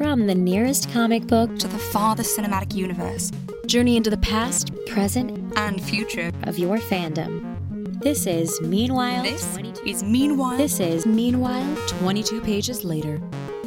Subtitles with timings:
[0.00, 3.30] From the nearest comic book to the farthest cinematic universe,
[3.66, 8.02] journey into the past, present, and future of your fandom.
[8.02, 9.24] This is Meanwhile.
[9.24, 10.56] This is Meanwhile.
[10.56, 13.20] This is Meanwhile 22 pages later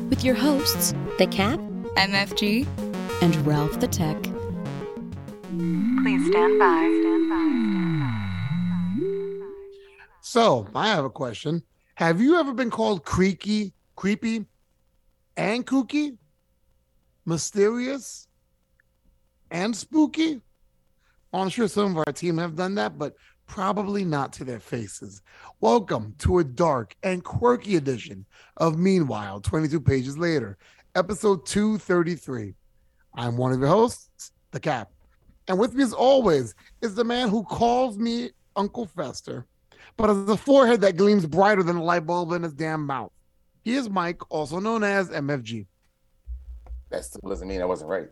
[0.09, 1.59] with your hosts, The Cap,
[1.97, 2.65] MFG,
[3.21, 4.19] and Ralph the Tech.
[4.23, 6.99] Please stand by.
[6.99, 7.43] Stand by.
[10.21, 11.61] So, I have a question.
[11.93, 14.47] Have you ever been called creaky, creepy,
[15.37, 16.17] and kooky,
[17.25, 18.27] mysterious,
[19.51, 20.41] and spooky?
[21.31, 23.15] I'm sure some of our team have done that, but
[23.47, 25.21] probably not to their faces.
[25.61, 28.25] Welcome to a dark and quirky edition
[28.57, 30.57] of Meanwhile, 22 pages later,
[30.95, 32.53] episode 233.
[33.15, 34.91] I'm one of your hosts, The Cap.
[35.47, 39.45] And with me, as always, is the man who calls me Uncle Fester,
[39.97, 43.11] but has a forehead that gleams brighter than a light bulb in his damn mouth.
[43.63, 45.67] He is Mike, also known as MFG.
[46.93, 48.07] That still doesn't mean I wasn't right.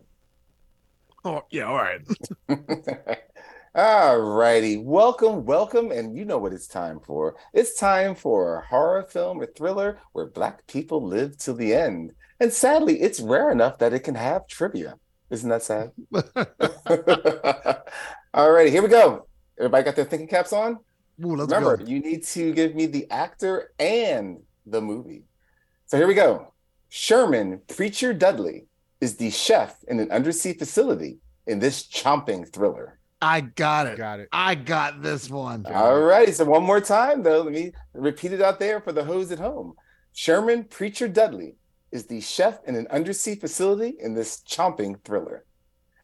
[1.24, 2.00] Oh, yeah, all right.
[3.76, 4.76] All righty.
[4.76, 5.92] Welcome, welcome.
[5.92, 7.36] And you know what it's time for.
[7.54, 12.12] It's time for a horror film or thriller where Black people live till the end.
[12.40, 14.96] And sadly, it's rare enough that it can have trivia.
[15.30, 15.92] Isn't that sad?
[18.34, 19.26] All righty, here we go.
[19.60, 20.80] Everybody got their thinking caps on?
[21.24, 21.84] Ooh, let's Remember, go.
[21.84, 25.22] you need to give me the actor and the movie.
[25.86, 26.52] So here we go.
[26.90, 28.66] Sherman Preacher Dudley
[29.02, 33.00] is the chef in an undersea facility in this chomping thriller.
[33.20, 33.98] I got it.
[33.98, 34.28] Got it.
[34.32, 35.66] I got this one.
[35.66, 36.32] All right.
[36.32, 39.40] So one more time, though, let me repeat it out there for the hoes at
[39.40, 39.74] home.
[40.12, 41.56] Sherman Preacher Dudley
[41.90, 45.44] is the chef in an undersea facility in this chomping thriller.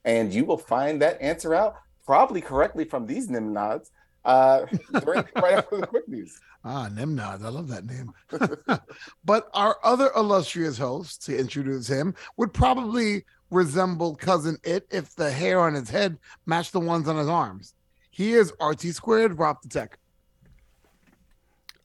[0.05, 3.91] And you will find that answer out probably correctly from these nimnods
[4.25, 4.67] uh,
[5.05, 6.37] during, right after the quick news.
[6.71, 7.43] Ah, Nimnod.
[7.43, 8.13] I love that name.
[9.25, 15.31] but our other illustrious host, to introduce him, would probably resemble Cousin It if the
[15.31, 17.73] hair on his head matched the ones on his arms.
[18.11, 19.99] He is RT squared, Rob the Tech.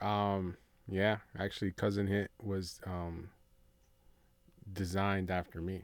[0.02, 0.58] Um,
[0.90, 3.30] yeah, actually, Cousin Hit was um
[4.74, 5.82] designed after me.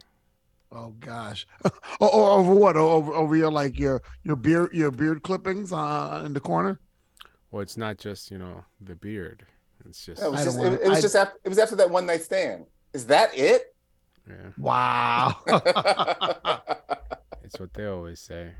[0.73, 1.47] Oh gosh.
[2.01, 2.75] oh, over what?
[2.75, 6.81] Over over your like your your beard your beard clippings uh in the corner?
[7.51, 9.45] Well, it's not just you know the beard.
[9.87, 11.75] It's just It was, just, wanna- it, it was I- just after, it was after
[11.77, 12.65] that one night stand.
[12.93, 13.75] Is that it?
[14.27, 14.51] yeah.
[14.57, 15.35] Wow.
[17.43, 18.51] It's what they always say.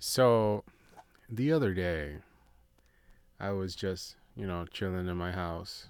[0.00, 0.64] So,
[1.30, 2.16] the other day,
[3.38, 5.88] I was just you know chilling in my house,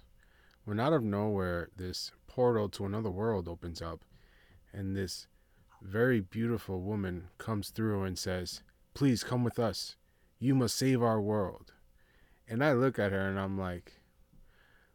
[0.66, 4.04] when out of nowhere this portal to another world opens up,
[4.72, 5.28] and this
[5.80, 8.62] very beautiful woman comes through and says,
[8.92, 9.96] "Please come with us.
[10.42, 11.72] You must save our world."
[12.48, 13.92] And I look at her and I'm like,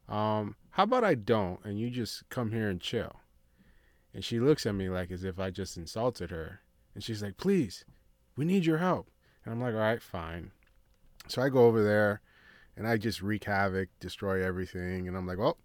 [0.08, 3.22] um, how about I don't and you just come here and chill?
[4.14, 6.62] And she looks at me like as if I just insulted her.
[6.94, 7.86] And she's like, please,
[8.36, 9.10] we need your help.
[9.44, 10.52] And I'm like, all right, fine.
[11.28, 12.22] So I go over there
[12.76, 15.08] and I just wreak havoc, destroy everything.
[15.08, 15.58] And I'm like, well,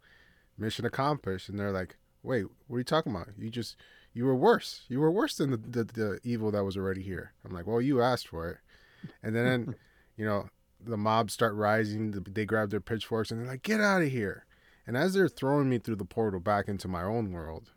[0.56, 1.48] mission accomplished.
[1.48, 3.28] And they're like, wait, what are you talking about?
[3.38, 3.76] You just,
[4.14, 4.84] you were worse.
[4.88, 7.32] You were worse than the, the, the evil that was already here.
[7.44, 8.58] I'm like, well, you asked for it.
[9.22, 9.74] And then,
[10.16, 10.48] you know,
[10.84, 12.10] the mobs start rising.
[12.12, 14.46] They grab their pitchforks and they're like, get out of here.
[14.86, 17.70] And as they're throwing me through the portal back into my own world,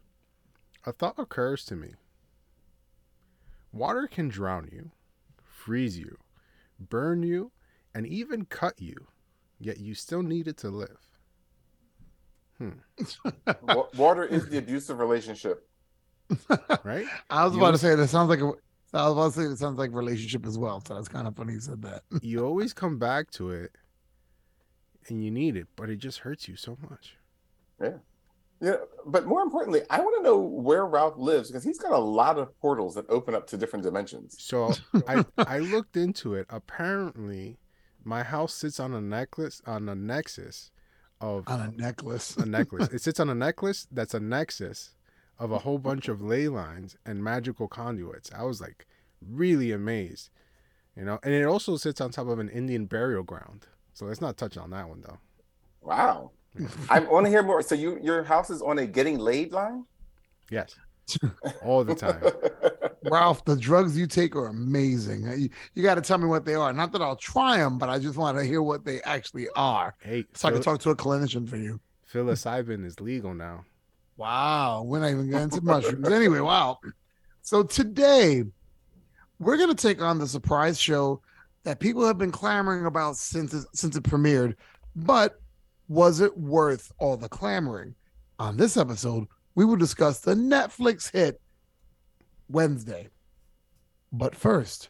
[0.85, 1.93] a thought occurs to me.
[3.71, 4.91] Water can drown you,
[5.43, 6.17] freeze you,
[6.79, 7.51] burn you,
[7.93, 9.07] and even cut you,
[9.59, 10.97] yet you still need it to live.
[12.57, 12.69] Hmm.
[13.63, 15.67] Wa- Water is the abusive relationship.
[16.83, 17.05] Right?
[17.29, 18.53] I was You about to say that sounds like a
[18.95, 20.81] I was about to say it sounds like relationship as well.
[20.85, 22.03] So that's kind of funny you said that.
[22.21, 23.71] you always come back to it
[25.07, 27.17] and you need it, but it just hurts you so much.
[27.81, 27.97] Yeah,
[28.61, 31.97] Yeah, but more importantly, I want to know where Ralph lives because he's got a
[31.97, 34.35] lot of portals that open up to different dimensions.
[34.39, 34.73] So
[35.07, 36.45] I I looked into it.
[36.49, 37.59] Apparently,
[38.03, 40.71] my house sits on a necklace on a nexus
[41.21, 42.35] of On a necklace.
[42.37, 42.89] a necklace.
[42.93, 44.94] It sits on a necklace that's a nexus
[45.39, 48.31] of a whole bunch of ley lines and magical conduits.
[48.35, 48.85] I was like
[49.21, 50.29] really amazed,
[50.95, 51.19] you know.
[51.23, 53.67] And it also sits on top of an Indian burial ground.
[53.93, 55.19] So let's not touch on that one though.
[55.81, 56.31] Wow,
[56.89, 57.61] I want to hear more.
[57.61, 59.85] So you your house is on a getting laid line?
[60.49, 60.75] Yes,
[61.63, 62.21] all the time.
[63.11, 65.23] Ralph, the drugs you take are amazing.
[65.39, 66.73] You, you got to tell me what they are.
[66.73, 69.93] Not that I'll try them, but I just want to hear what they actually are,
[70.01, 71.79] Hey, so I can talk to a clinician for you.
[72.11, 73.63] psilocybin is legal now.
[74.17, 76.09] Wow, we're not even getting to mushrooms.
[76.09, 76.79] Anyway, wow.
[77.41, 78.43] So today
[79.39, 81.21] we're gonna take on the surprise show
[81.63, 84.55] that people have been clamoring about since it, since it premiered.
[84.95, 85.41] But
[85.87, 87.95] was it worth all the clamoring?
[88.39, 91.41] On this episode, we will discuss the Netflix hit
[92.49, 93.09] Wednesday.
[94.11, 94.89] But first,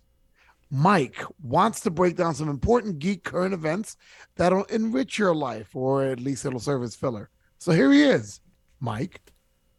[0.69, 3.97] Mike wants to break down some important geek current events
[4.35, 7.29] that'll enrich your life, or at least it'll serve as filler.
[7.57, 8.41] So here he is,
[8.79, 9.21] Mike,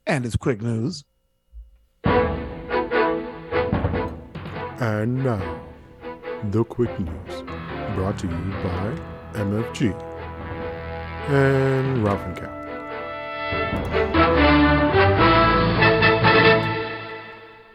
[0.06, 1.04] and his quick news.
[4.78, 5.62] And now,
[6.50, 7.42] the quick news
[7.94, 8.98] brought to you by
[9.32, 9.94] MFG
[11.28, 12.52] and Ralph and Cap.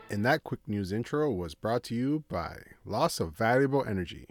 [0.09, 4.27] And that quick news intro was brought to you by Loss of Valuable Energy,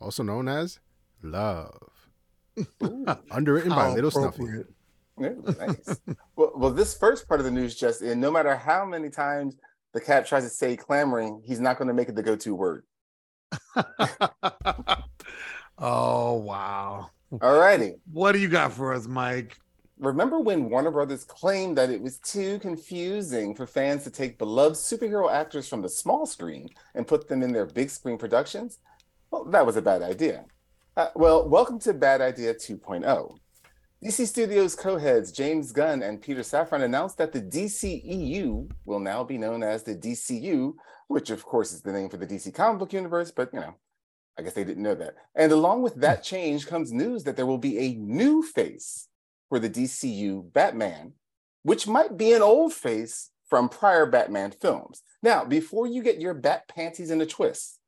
[0.00, 0.80] also known as
[1.22, 2.08] Love.
[3.30, 4.64] Underwritten by Little Snuffy.
[5.20, 6.00] Yeah, nice.
[6.36, 9.56] well, well, this first part of the news just in, no matter how many times
[9.92, 12.84] the cat tries to say clamoring, he's not going to make it the go-to word.
[15.78, 17.10] oh wow.
[17.32, 17.94] Alrighty.
[18.12, 19.58] What do you got for us, Mike?
[19.98, 24.76] Remember when Warner Brothers claimed that it was too confusing for fans to take beloved
[24.76, 28.78] superhero actors from the small screen and put them in their big screen productions?
[29.30, 30.46] Well, that was a bad idea.
[30.96, 33.36] Uh, well, welcome to Bad Idea 2.0.
[34.02, 39.22] DC Studios co heads James Gunn and Peter Safran announced that the DCEU will now
[39.22, 40.72] be known as the DCU,
[41.08, 43.74] which of course is the name for the DC comic book universe, but you know,
[44.38, 45.16] I guess they didn't know that.
[45.34, 49.08] And along with that change comes news that there will be a new face
[49.50, 51.12] for the DCU Batman,
[51.62, 55.02] which might be an old face from prior Batman films.
[55.22, 57.78] Now, before you get your bat panties in a twist,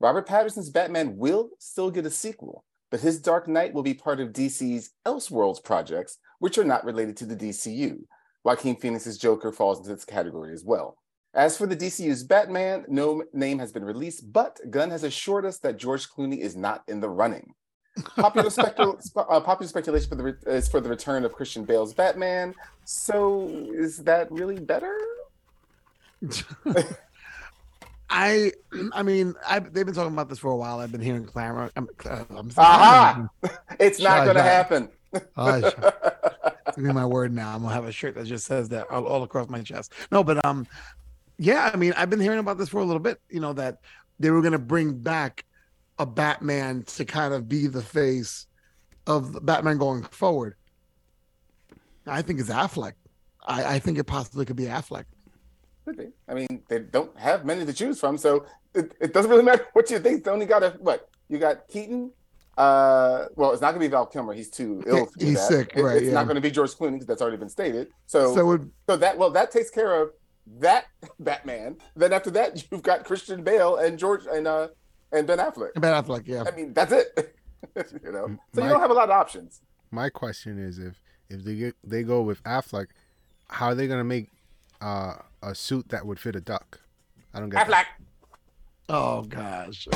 [0.00, 4.20] Robert Pattinson's Batman will still get a sequel, but his Dark Knight will be part
[4.20, 8.00] of DC's Elseworlds projects, which are not related to the DCU.
[8.44, 10.96] Joaquin Phoenix's Joker falls into this category as well.
[11.34, 15.58] As for the DCU's Batman, no name has been released, but Gunn has assured us
[15.58, 17.54] that George Clooney is not in the running.
[18.16, 21.94] Popular, specul- uh, popular speculation for the re- is for the return of Christian Bale's
[21.94, 22.54] Batman.
[22.84, 24.96] So, is that really better?
[28.10, 28.52] I
[28.92, 30.80] I mean I they've been talking about this for a while.
[30.80, 31.70] I've been hearing clamor.
[31.76, 33.28] I'm, uh, I'm Aha!
[33.78, 34.42] It's not going to.
[34.42, 34.88] Happen.
[35.36, 35.72] Hush.
[36.76, 37.54] Give me my word now.
[37.54, 39.92] I'm gonna have a shirt that just says that all, all across my chest.
[40.10, 40.66] No, but um,
[41.38, 41.70] yeah.
[41.72, 43.20] I mean, I've been hearing about this for a little bit.
[43.30, 43.78] You know that
[44.18, 45.44] they were gonna bring back
[45.98, 48.46] a Batman to kind of be the face
[49.06, 50.54] of Batman going forward.
[52.06, 52.92] I think it's Affleck.
[53.44, 55.04] I, I think it possibly could be Affleck.
[55.90, 56.12] Could be.
[56.28, 59.66] I mean, they don't have many to choose from, so it, it doesn't really matter
[59.72, 60.24] what you think.
[60.24, 61.08] They only got a what?
[61.28, 62.12] You got Keaton.
[62.56, 64.34] Uh, well, it's not going to be Val Kilmer.
[64.34, 65.06] He's too ill.
[65.06, 65.48] To do He's that.
[65.48, 66.12] sick, It- right, It's yeah.
[66.12, 67.88] not going to be George Clooney because that's already been stated.
[68.06, 70.10] So, So so, that well, that takes care of
[70.58, 70.86] that
[71.20, 71.76] Batman.
[71.96, 74.68] Then after that, you've got Christian Bale and George and uh
[75.12, 75.70] and Ben Affleck.
[75.74, 76.44] Ben Affleck, yeah.
[76.46, 77.34] I mean, that's it.
[78.04, 79.60] you know, so My- you don't have a lot of options.
[79.90, 81.00] My question is if
[81.30, 82.86] if they get, they go with Affleck,
[83.48, 84.28] how are they gonna make
[84.80, 86.80] uh, a suit that would fit a duck?
[87.34, 87.86] I don't get that.
[87.86, 88.04] Affleck.
[88.88, 89.86] Oh gosh.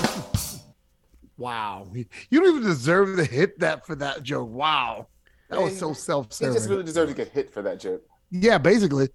[1.37, 1.89] Wow.
[1.93, 2.07] You
[2.41, 4.51] don't even deserve to hit that for that joke.
[4.51, 5.09] Wow.
[5.51, 6.53] That was so self-serving.
[6.55, 8.03] You just really deserved to get hit for that joke.
[8.31, 9.09] yeah, basically.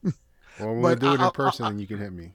[0.60, 2.34] Well, when But we do it I'll- in person, I'll- you can hit me.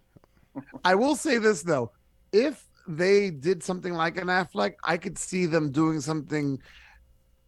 [0.84, 1.90] I will say this though.
[2.32, 6.58] If they did something like an Affleck, I could see them doing something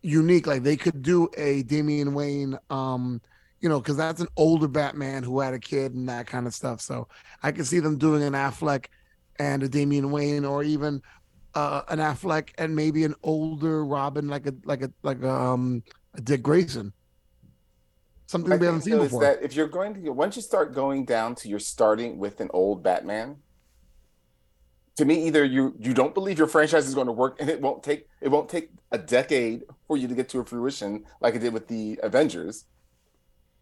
[0.02, 0.46] unique.
[0.46, 3.20] Like they could do a Damian Wayne, um,
[3.60, 6.54] you know, because that's an older Batman who had a kid and that kind of
[6.54, 6.80] stuff.
[6.80, 7.08] So
[7.42, 8.86] I can see them doing an Affleck
[9.38, 11.02] and a Damian Wayne, or even
[11.54, 15.82] uh, an Affleck and maybe an older Robin, like a like a like um
[16.14, 16.92] a Dick Grayson.
[18.26, 19.20] Something I we haven't seen before.
[19.20, 22.50] that if you're going to once you start going down to you're starting with an
[22.52, 23.36] old Batman,
[24.96, 27.60] to me either you you don't believe your franchise is going to work and it
[27.60, 31.34] won't take it won't take a decade for you to get to a fruition like
[31.34, 32.64] it did with the Avengers.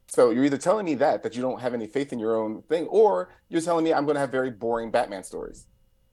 [0.06, 2.62] So you're either telling me that that you don't have any faith in your own
[2.62, 5.66] thing, or you're telling me I'm going to have very boring Batman stories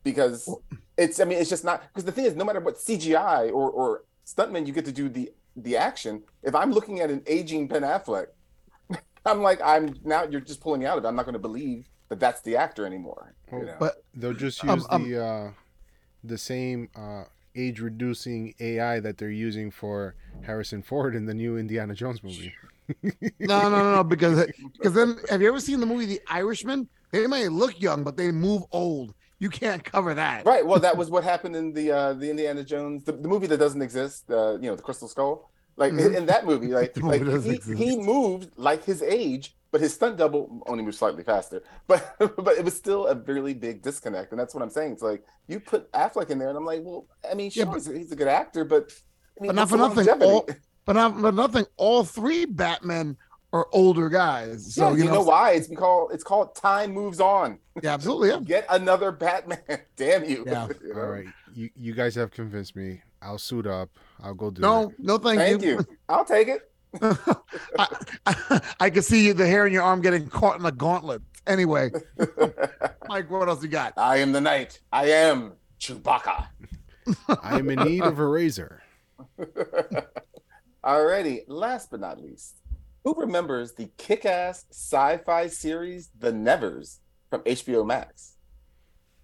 [0.04, 0.50] because
[0.98, 3.70] it's I mean it's just not because the thing is no matter what CGI or
[3.70, 6.24] or stuntman you get to do the the action.
[6.44, 8.28] If I'm looking at an aging Ben Affleck,
[9.26, 11.08] I'm like I'm now you're just pulling me out of it.
[11.08, 13.36] I'm not going to believe that that's the actor anymore.
[13.52, 13.76] You know?
[13.80, 15.52] But They'll just Um, use um, the uh,
[16.24, 21.58] the same uh, age reducing AI that they're using for Harrison Ford in the new
[21.58, 22.54] Indiana Jones movie.
[23.40, 24.04] No, no, no, no.
[24.04, 26.88] Because because then, have you ever seen the movie The Irishman?
[27.12, 29.14] They may look young, but they move old.
[29.40, 30.46] You can't cover that.
[30.46, 30.66] Right.
[30.66, 33.58] Well, that was what happened in the uh, the Indiana Jones, the, the movie that
[33.58, 34.30] doesn't exist.
[34.30, 35.50] Uh, you know, the Crystal Skull.
[35.78, 36.16] Like Mhm.
[36.16, 40.62] in that movie, like, like he, he moved like his age, but his stunt double
[40.68, 41.64] only moved slightly faster.
[41.88, 44.92] But but it was still a really big disconnect, and that's what I'm saying.
[44.94, 47.66] It's like you put Affleck in there, and I'm like, well, I mean, Yeah, sure,
[47.68, 48.92] but- he's, a, he's a good actor, but
[49.40, 50.08] I mean, But not for nothing.
[50.22, 50.48] All,
[50.86, 51.66] but not but nothing.
[51.78, 53.18] All three Batmen
[53.54, 54.74] are older guys.
[54.74, 55.52] So yeah, you, know, why?
[55.52, 57.60] It's because it's called Time Moves On.
[57.82, 58.30] Yeah, absolutely.
[58.30, 58.40] Yeah.
[58.46, 59.60] Get another Batman.
[59.96, 60.44] Damn you.
[60.46, 60.68] Yeah.
[60.84, 61.02] You know?
[61.02, 63.02] All right, you you guys have convinced me.
[63.22, 63.90] I'll suit up.
[64.24, 64.96] I'll go do No, it.
[64.98, 65.86] no, thank, Thank you.
[66.10, 66.72] I'll take it.
[67.78, 67.88] I,
[68.26, 71.22] I, I can see the hair in your arm getting caught in a gauntlet.
[71.48, 71.92] Anyway,
[73.08, 73.94] Mike, what else you got?
[73.96, 74.80] I am the knight.
[74.92, 76.48] I am Chewbacca.
[77.42, 78.82] I am in need of a razor.
[80.84, 82.58] Alrighty, last but not least,
[83.04, 88.36] who remembers the kick-ass sci-fi series The Nevers from HBO Max?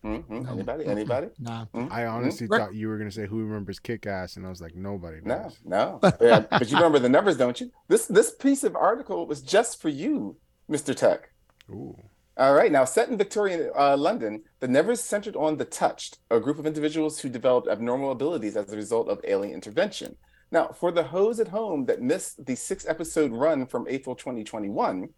[0.03, 0.51] hmm No.
[0.51, 0.85] Anybody?
[0.85, 1.27] Anybody?
[1.39, 1.65] Nah.
[1.73, 1.91] Mhm.
[1.91, 4.61] I honestly Rick- thought you were gonna say who remembers Kick Ass, and I was
[4.61, 5.99] like, nobody No, no.
[6.21, 7.71] Yeah, but you remember The Nevers, don't you?
[7.87, 10.37] This this piece of article was just for you,
[10.69, 10.95] Mr.
[10.95, 11.31] Tech.
[11.71, 11.97] Ooh.
[12.37, 16.39] All right, now set in Victorian uh, London, the Nevers centered on the Touched, a
[16.39, 20.15] group of individuals who developed abnormal abilities as a result of alien intervention.
[20.51, 25.09] Now, for the hoes at home that missed the six episode run from April 2021,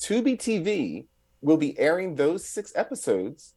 [0.00, 1.06] Tubi TV
[1.40, 3.54] will be airing those six episodes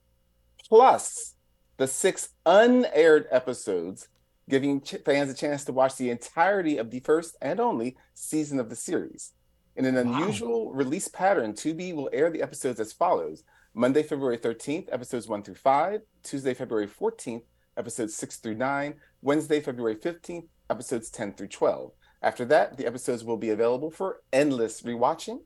[0.67, 1.35] plus
[1.77, 4.07] the six unaired episodes,
[4.49, 8.59] giving ch- fans a chance to watch the entirety of the first and only season
[8.59, 9.33] of the series.
[9.75, 10.21] In an Wow.
[10.23, 13.43] unusual release pattern, Tubi will air the episodes as follows
[13.73, 17.43] Monday, February 13th, episodes 1 through 5, Tuesday, February 14th,
[17.75, 21.91] episodes 6 through 9, Wednesday, February 15th, episodes 10 through 12.
[22.21, 25.39] After that, the episodes will be available for endless rewatching.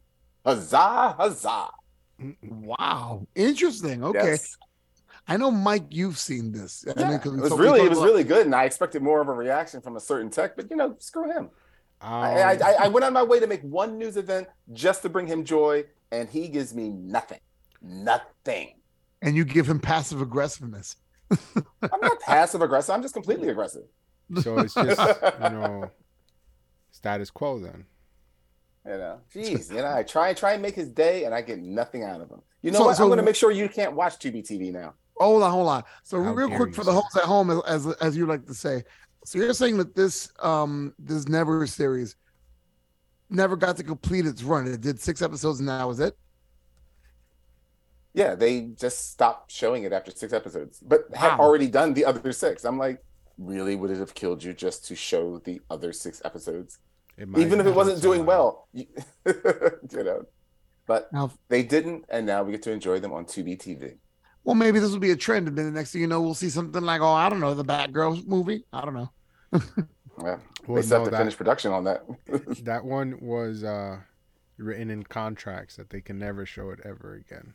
[0.46, 1.70] Huzzah, huzzah.
[2.50, 3.28] Wow.
[3.36, 4.04] Interesting.
[4.04, 4.20] Okay.
[4.32, 4.58] Yes.
[5.28, 6.86] I know, Mike, you've seen this.
[6.88, 8.64] I Yeah, mean, 'cause we it was really, it was about- really good, and I
[8.66, 11.50] expected more of a reaction from a certain tech, but you know, screw him.
[12.02, 15.02] I, I, Um, I, I went on my way to make one news event just
[15.04, 17.42] to bring him joy, and he gives me nothing,
[17.82, 18.80] nothing.
[19.22, 20.96] And you give him passive aggressiveness.
[21.30, 22.96] I'm not passive aggressive.
[22.96, 23.84] I'm just completely aggressive.
[24.42, 25.90] So it's just you know
[26.92, 27.86] status quo then.
[28.86, 31.60] You know, jeez, you know, I try try and make his day, and I get
[31.60, 32.42] nothing out of him.
[32.62, 32.98] You know So- what?
[32.98, 34.94] so- I'm going to make sure you can't watch Tubi TV now.
[35.18, 35.84] Hold on, hold on.
[36.04, 37.00] So How real quick you, for the sir.
[37.02, 38.84] homes at home, as as, as you like to say.
[39.26, 42.16] So you're saying that this um this Never series
[43.30, 44.66] never got to complete its run.
[44.66, 46.18] It did six episodes and that was it.
[48.14, 51.46] Yeah, they just stopped showing it after six episodes, but had Wow.
[51.46, 52.64] already done the other six.
[52.66, 53.04] I'm like,
[53.40, 53.76] really?
[53.76, 56.78] Would it have killed you just to show the other six episodes?
[57.18, 58.86] It might even if it wasn't been doing well, you,
[59.26, 60.26] you know.
[60.86, 63.96] But Now, they didn't, and now we get to enjoy them on Tubi TV.
[64.44, 66.34] well, maybe this will be a trend, and then the next thing you know, we'll
[66.34, 68.64] see something like, oh, I don't know, the Batgirl movie.
[68.74, 69.10] I don't know.
[70.22, 72.04] Yeah, Well, they still have no, to that, finish production on that.
[72.66, 74.00] that one was uh,
[74.58, 77.54] written in contracts that they can never show it ever again.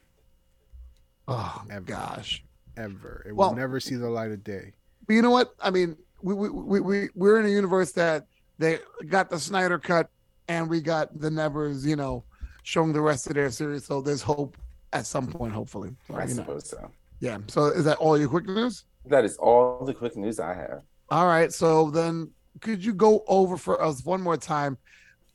[1.28, 1.82] Oh Ever.
[1.84, 2.42] gosh.
[2.78, 3.22] Ever.
[3.28, 4.72] It Well- will never see the light of day.
[5.06, 5.54] But you know what?
[5.60, 8.26] I mean, we we we we we're in a universe that
[8.58, 10.08] they got the Snyder cut,
[10.48, 12.24] and we got the Nevers, you know,
[12.62, 13.84] showing the rest of their series.
[13.84, 14.56] So there's hope
[14.92, 15.90] at some point, hopefully.
[16.08, 16.90] So, I you know, suppose so.
[17.20, 17.38] yeah.
[17.48, 18.84] So is that all your quick news?
[19.06, 20.82] That is all the quick news I have.
[21.10, 21.52] All right.
[21.52, 22.30] So then,
[22.60, 24.78] could you go over for us one more time?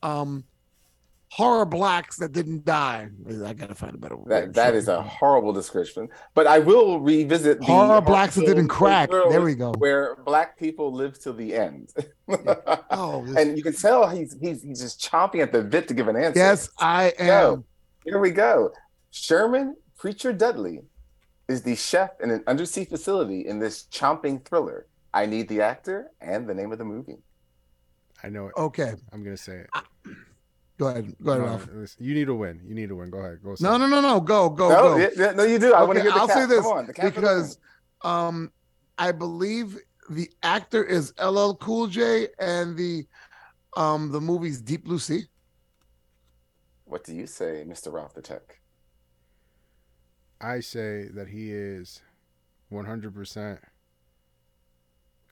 [0.01, 0.45] Um,
[1.31, 3.07] horror blacks that didn't die.
[3.45, 4.29] I gotta find a better word.
[4.29, 6.09] That that is a horrible description.
[6.33, 9.09] But I will revisit the horror blacks that didn't crack.
[9.12, 9.71] There we go.
[9.77, 11.93] Where black people live till the end.
[12.91, 16.07] Oh, and you can tell he's he's he's just chomping at the bit to give
[16.07, 16.39] an answer.
[16.39, 17.27] yes, I am.
[17.27, 17.63] Go.
[18.03, 18.71] Here we go.
[19.12, 20.81] Sherman Preacher Dudley
[21.48, 24.86] is the chef in an undersea facility in this chomping thriller.
[25.13, 27.17] I need the actor and the name of the movie.
[28.24, 28.53] I know it.
[28.57, 29.69] Okay, I'm gonna say it.
[30.79, 31.15] Go ahead.
[31.21, 31.69] Go ahead, No, Ralph.
[31.74, 32.62] listen, you need to win.
[32.65, 33.09] You need to win.
[33.12, 33.39] Go ahead.
[33.43, 33.53] Go.
[33.55, 34.19] say No, no, no, no.
[34.19, 34.98] Go, go, no, go.
[34.98, 35.74] yeah, yeah, no, you do.
[35.74, 36.38] I want to hear the I'll cap.
[36.38, 37.57] say this Come on, the cap for the because
[38.01, 38.51] um
[38.98, 39.77] I believe
[40.09, 43.05] the actor is LL Cool J and the
[43.77, 45.25] um the movie's Deep Blue Sea.
[46.86, 47.93] what do you say, Mr.
[47.93, 48.59] Ralph the Tech?
[50.41, 52.01] I say that he is
[52.71, 53.59] 100%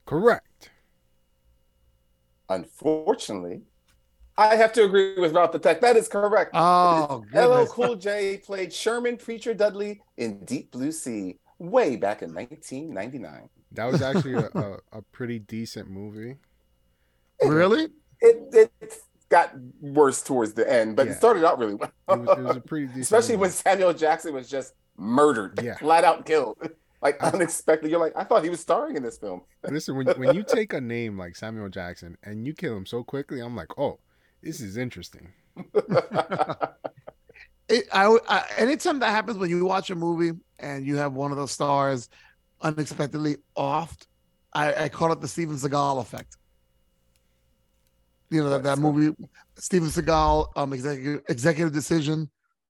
[0.06, 0.70] correct.
[2.50, 3.62] Unfortunately,
[4.38, 5.82] I have to agree with Ralph the Tech.
[5.82, 6.52] That is correct.
[6.54, 7.66] Oh, LL.
[7.66, 13.50] Cool J played Sherman Preacher Dudley in Deep Blue Sea way back in 1999.
[13.72, 16.36] That was actually a, a, a pretty decent movie.
[17.46, 17.90] Really?
[18.20, 18.94] It it
[19.30, 21.12] got worse towards the end, but Yeah.
[21.14, 21.92] it started out really well.
[22.10, 23.42] It was, it was a pretty decent Especially movie.
[23.42, 25.78] when Samuel Jackson was just murdered, Yeah.
[25.78, 26.58] flat out killed,
[27.04, 27.92] like unexpected.
[27.92, 29.42] You're like, I thought he was starring in this film.
[29.70, 33.04] Listen, when, when you take a name like Samuel Jackson and you kill him so
[33.04, 34.00] quickly, I'm like, oh,
[34.42, 35.32] this is interesting.
[37.70, 41.32] It, I, I anytime that happens when you watch a movie and you have one
[41.32, 42.10] of those stars
[42.62, 44.08] unexpectedly offed,
[44.54, 46.38] I, I call it the Steven Seagal effect.
[48.30, 49.16] You know that, that movie,
[49.56, 52.30] Steven Seagal, um, executive executive decision.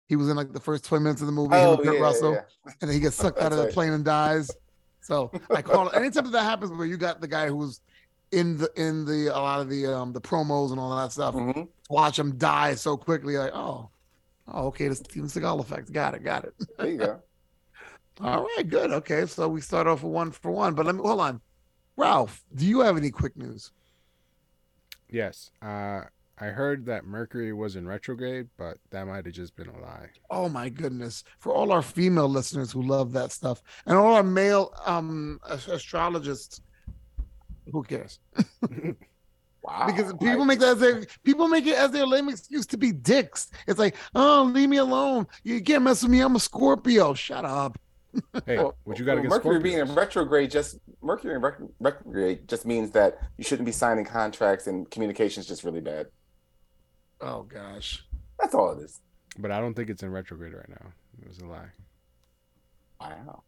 [0.07, 1.55] He was in like the first twenty minutes of the movie.
[1.55, 2.71] Oh, yeah, Kurt yeah, Russell, yeah.
[2.81, 3.73] and then he gets sucked out of the right.
[3.73, 4.51] plane and dies.
[5.01, 7.81] So I call it anytime that happens where you got the guy who's
[8.33, 11.35] in the in the a lot of the um the promos and all that stuff.
[11.35, 11.67] Mhm.
[11.89, 13.89] Watch him die so quickly, like oh,
[14.47, 15.91] oh okay, the Steven Seagal effect.
[15.91, 16.53] Got it, got it.
[16.77, 17.19] There you go.
[18.21, 18.91] All right, good.
[18.91, 20.75] Okay, so we start off with one for one.
[20.75, 21.41] But let me hold on.
[21.97, 23.71] Ralph, do you have any quick news?
[25.09, 25.49] Yes.
[25.63, 26.01] Uh,
[26.39, 30.09] I heard that Mercury was in retrograde, but that might have just been a lie.
[30.29, 31.23] Oh my goodness.
[31.39, 36.61] For all our female listeners who love that stuff and all our male um astrologists,
[37.71, 38.19] who cares?
[39.65, 39.85] Wow.
[39.87, 42.75] Because people I- make that as their people make it as their lame excuse to
[42.77, 43.49] be dicks.
[43.65, 45.25] It's like, oh, leave me alone.
[45.45, 46.19] You can't mess with me.
[46.19, 47.13] I'm a Scorpio.
[47.13, 47.79] Shut up.
[48.45, 51.59] Hey, Well, what you got well, against Mercury being in retrograde just Mercury in rec-
[51.79, 56.07] retrograde just means that you shouldn't be signing contracts and communications just really bad.
[57.21, 58.03] Oh gosh.
[58.41, 58.99] That's all it is.
[59.39, 60.91] But I don't think it's in retrograde right now.
[61.21, 61.69] It was a lie.
[62.99, 63.43] Wow.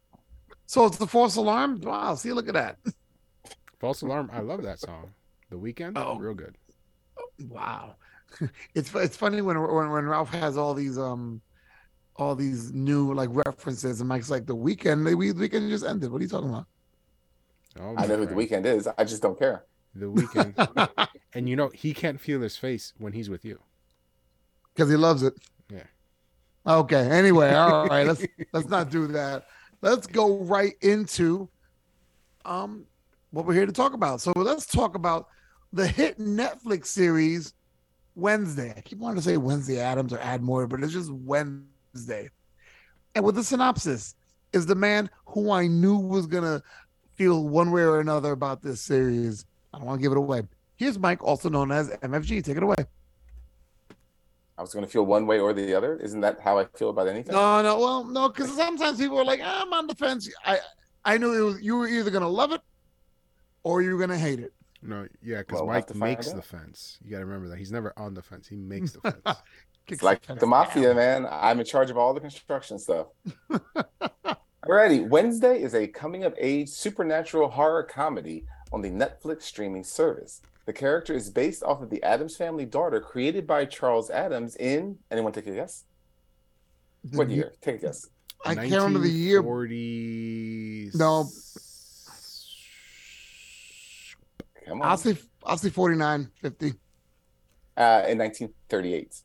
[0.64, 1.78] So it's the false alarm.
[1.82, 2.14] Wow.
[2.14, 2.78] See, look at that.
[3.78, 4.30] False alarm.
[4.32, 5.12] I love that song.
[5.50, 5.92] The Weeknd.
[5.96, 6.16] Oh.
[6.18, 6.56] real good.
[7.48, 7.96] Wow.
[8.74, 11.40] It's it's funny when when when Ralph has all these um
[12.16, 16.10] all these new like references and Mike's like the weekend the we- weekend just ended.
[16.10, 16.66] What are you talking about?
[17.78, 18.88] Oh, I my know who the Weeknd is.
[18.98, 19.64] I just don't care.
[19.94, 21.08] The Weeknd.
[21.34, 23.60] and you know he can't feel his face when he's with you.
[24.74, 25.34] Because he loves it.
[25.70, 25.84] Yeah.
[26.66, 27.08] Okay.
[27.08, 28.06] Anyway, all right.
[28.06, 29.46] Let's let's not do that.
[29.82, 31.48] Let's go right into
[32.44, 32.86] um
[33.30, 34.20] what we're here to talk about.
[34.20, 35.28] So let's talk about
[35.72, 37.54] the hit Netflix series
[38.14, 38.72] Wednesday.
[38.76, 42.30] I keep wanting to say Wednesday Addams or Admore, but it's just Wednesday.
[43.14, 44.14] And with the synopsis
[44.52, 46.62] is the man who I knew was gonna
[47.14, 49.44] feel one way or another about this series.
[49.72, 50.42] I don't want to give it away.
[50.76, 52.44] Here's Mike, also known as MFG.
[52.44, 52.76] Take it away.
[54.58, 55.96] I was going to feel one way or the other.
[55.96, 57.34] Isn't that how I feel about anything?
[57.34, 60.30] No, no, well, no, because sometimes people are like, ah, I'm on the fence.
[60.44, 60.60] I
[61.04, 62.60] I knew it was you were either gonna love it
[63.66, 64.52] or you're gonna hate it.
[64.80, 66.98] No, yeah, because Well, we'll Mike makes the fence.
[67.02, 68.46] You got to remember that he's never on the fence.
[68.46, 69.38] He makes the fence.
[69.88, 71.26] It's like the mafia, man.
[71.28, 73.08] I'm in charge of all the construction stuff.
[74.64, 80.42] Alrighty, Wednesday is a coming of age supernatural horror comedy on the Netflix streaming service.
[80.66, 84.98] The character is based off of the Addams Family daughter created by Charles Addams in
[85.10, 85.84] anyone take a guess?
[87.12, 87.52] What year?
[87.60, 88.08] Take a guess.
[88.44, 89.42] I can't remember the year.
[89.42, 90.90] 1940.
[90.94, 91.28] No.
[94.66, 94.88] Come on.
[94.88, 96.66] I'll say I'll say 49, 50.
[97.76, 99.22] Uh, in 1938.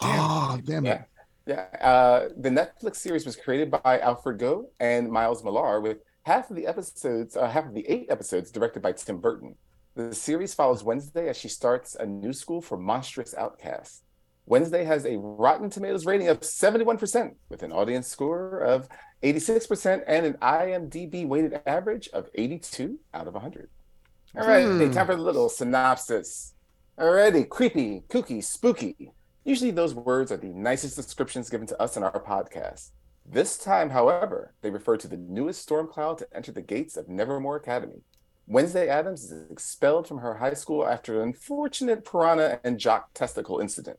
[0.00, 0.88] Oh, damn it.
[0.88, 1.04] Yeah.
[1.46, 1.86] Yeah.
[1.86, 6.56] Uh, the Netflix series was created by Alfred Go and Miles Millar, with half of
[6.56, 9.54] the episodes, uh, half of the eight episodes directed by Tim Burton.
[9.94, 14.02] The series follows Wednesday as she starts a new school for monstrous outcasts.
[14.46, 18.88] Wednesday has a Rotten Tomatoes rating of 71%, with an audience score of
[19.22, 23.68] 86% and an IMDb weighted average of 82 out of 100.
[24.36, 24.90] All right, Hmm.
[24.92, 26.54] time for the little synopsis.
[26.98, 29.12] Alrighty, creepy, kooky, spooky.
[29.44, 32.90] Usually those words are the nicest descriptions given to us in our podcast.
[33.24, 37.08] This time, however, they refer to the newest storm cloud to enter the gates of
[37.08, 38.02] Nevermore Academy.
[38.46, 43.58] Wednesday Addams is expelled from her high school after an unfortunate piranha and jock testicle
[43.58, 43.98] incident.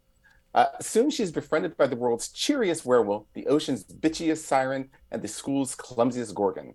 [0.54, 5.28] Uh, soon she's befriended by the world's cheeriest werewolf, the ocean's bitchiest siren, and the
[5.28, 6.73] school's clumsiest gorgon.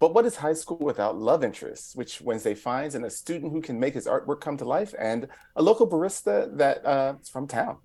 [0.00, 3.60] But what is high school without love interests, which Wednesday finds in a student who
[3.60, 7.46] can make his artwork come to life and a local barista that uh, is from
[7.46, 7.76] town?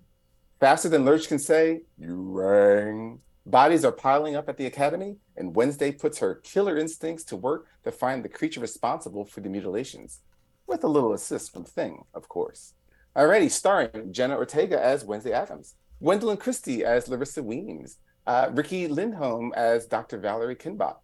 [0.58, 3.20] Faster than Lurch can say, you rang.
[3.44, 7.66] Bodies are piling up at the academy, and Wednesday puts her killer instincts to work
[7.84, 10.20] to find the creature responsible for the mutilations,
[10.66, 12.72] with a little assist from Thing, of course.
[13.14, 19.52] Already starring Jenna Ortega as Wednesday Addams, Gwendoline Christie as Larissa Weems, uh, Riki Lindhome
[19.54, 20.18] as Dr.
[20.18, 20.96] Valerie Kinbach,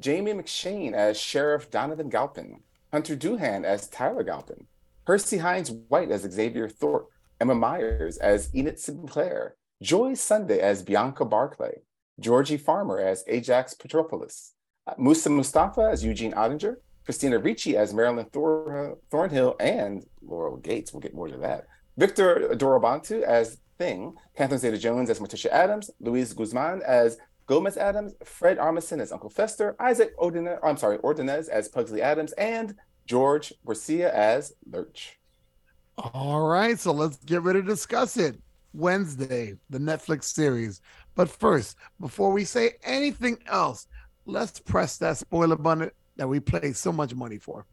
[0.00, 4.66] Jamie McShane as Sheriff Donovan Galpin, Hunter Doohan as Tyler Galpin,
[5.04, 7.10] Percy Hynes White as Xavier Thorpe,
[7.40, 11.82] Emma Myers as Enid Sinclair, Joy Sunday as Bianca Barclay,
[12.18, 14.52] Georgie Farmer as Ajax Petropoulos,
[14.86, 20.92] uh, Moosa Mustafa as Eugene Ottinger, Christina Ricci as Marilyn Thor- Thornhill and Laurel Gates.
[20.92, 21.66] We'll get more to that.
[21.96, 27.16] Victor Dorobantu as Thing, Catherine Zeta-Jones as Morticia Addams, Luis Guzman as
[27.50, 32.30] Gomez Addams, Fred Armisen as Uncle Fester, Isaac Ordonez, I'm sorry, Ordonez as Pugsley Addams,
[32.34, 35.18] and George Garcia as Lurch.
[35.98, 38.40] All right, so let's get ready to discuss it.
[38.72, 40.80] Wednesday, the Netflix series.
[41.16, 43.88] But first, before we say anything else,
[44.26, 47.66] let's press that spoiler button that we pay so much money for.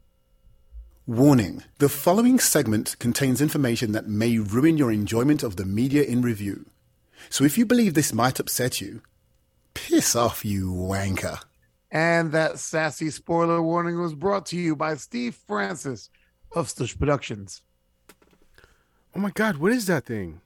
[1.06, 6.20] Warning the following segment contains information that may ruin your enjoyment of the media in
[6.20, 6.66] review.
[7.30, 9.02] So if you believe this might upset you,
[9.86, 11.38] piss off, you wanker.
[11.90, 16.10] And that sassy spoiler warning was brought to you by Steve Francis
[16.52, 17.62] of Stush Productions.
[19.16, 20.40] Oh my God, what is that thing?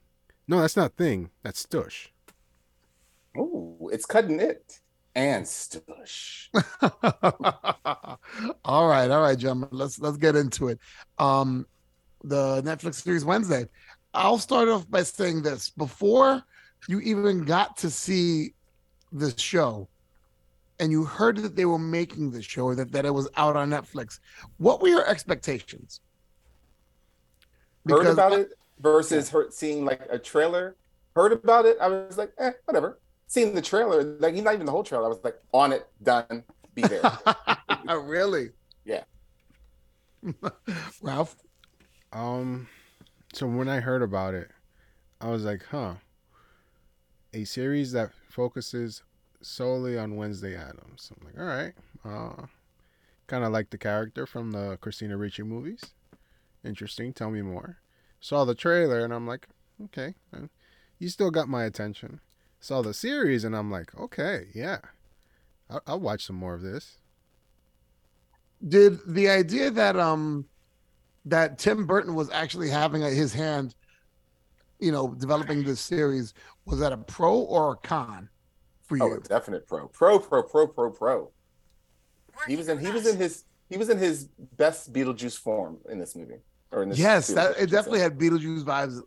[0.46, 1.30] No, that's not thing.
[1.42, 2.08] That's Stush.
[3.36, 4.80] Oh, it's cutting it
[5.14, 6.48] and stush.
[8.64, 9.68] all right, all right, gentlemen.
[9.72, 10.78] Let's let's get into it.
[11.18, 11.66] Um,
[12.24, 13.66] the Netflix series Wednesday.
[14.14, 16.42] I'll start off by saying this: before
[16.88, 18.54] you even got to see
[19.12, 19.88] the show,
[20.78, 23.56] and you heard that they were making the show, or that that it was out
[23.56, 24.18] on Netflix,
[24.56, 26.00] what were your expectations?
[27.88, 30.76] Heard about it versus heard, seeing like a trailer.
[31.14, 31.76] Heard about it.
[31.80, 33.00] I was like, eh, whatever.
[33.26, 35.04] Seeing the trailer, like not even the whole trailer.
[35.04, 36.44] I was like, on it, done,
[36.74, 37.00] be there.
[37.88, 38.50] Oh really?
[38.84, 39.04] Yeah.
[41.02, 41.36] Ralph.
[42.12, 42.68] Um,
[43.32, 44.50] so when I heard about it,
[45.20, 45.94] I was like, huh.
[47.34, 49.02] A series that focuses
[49.42, 51.12] solely on Wednesday Addams.
[51.12, 51.74] I'm like, all right.
[52.04, 52.46] Uh,
[53.26, 55.82] kind of like the character from the Christina Ricci movies.
[56.64, 57.12] Interesting.
[57.12, 57.78] Tell me more.
[58.20, 59.48] Saw the trailer and I'm like,
[59.84, 60.14] okay,
[60.98, 62.20] you still got my attention.
[62.60, 64.78] Saw the series and I'm like, okay, yeah,
[65.68, 66.98] I'll, I'll watch some more of this.
[68.66, 70.46] Did the idea that um
[71.24, 73.74] that Tim Burton was actually having his hand,
[74.82, 76.34] you know, developing this series,
[76.66, 78.28] was that a pro or a con
[78.82, 79.04] for you?
[79.04, 81.30] Oh, a definite pro, pro, pro, pro, pro, pro.
[82.46, 82.78] He was in.
[82.78, 83.44] He was in his.
[83.68, 86.40] He was in his best Beetlejuice form in this movie.
[86.72, 89.00] Or in this yes, that it definitely had Beetlejuice vibes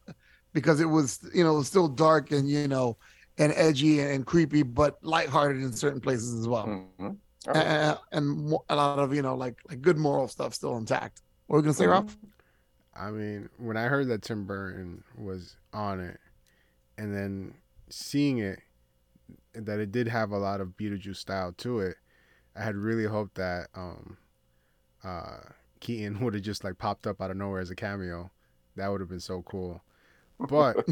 [0.53, 2.97] because it was, you know, still dark and you know,
[3.37, 6.67] and edgy and creepy, but lighthearted in certain places as well.
[6.67, 7.09] Mm-hmm.
[7.53, 11.21] And, and, a lot of you know, like like good moral stuff still intact.
[11.47, 12.17] What were you gonna say, Ralph?
[12.95, 16.19] I mean, when I heard that Tim Burton was on it,
[16.97, 17.55] and then
[17.89, 18.59] seeing it,
[19.53, 21.97] that it did have a lot of Beetlejuice style to it,
[22.55, 24.17] I had really hoped that um,
[25.03, 25.39] uh,
[25.79, 28.31] Keaton would have just like popped up out of nowhere as a cameo.
[28.75, 29.81] That would have been so cool.
[30.39, 30.85] But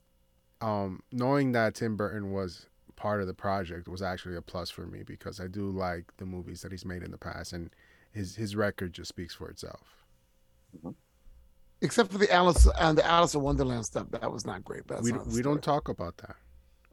[0.60, 4.86] um, knowing that Tim Burton was part of the project was actually a plus for
[4.86, 7.70] me because I do like the movies that he's made in the past, and
[8.12, 10.04] his his record just speaks for itself.
[11.84, 14.86] Except for the Alice and the Alice in Wonderland stuff, that was not great.
[14.86, 16.34] But we we don't talk about that.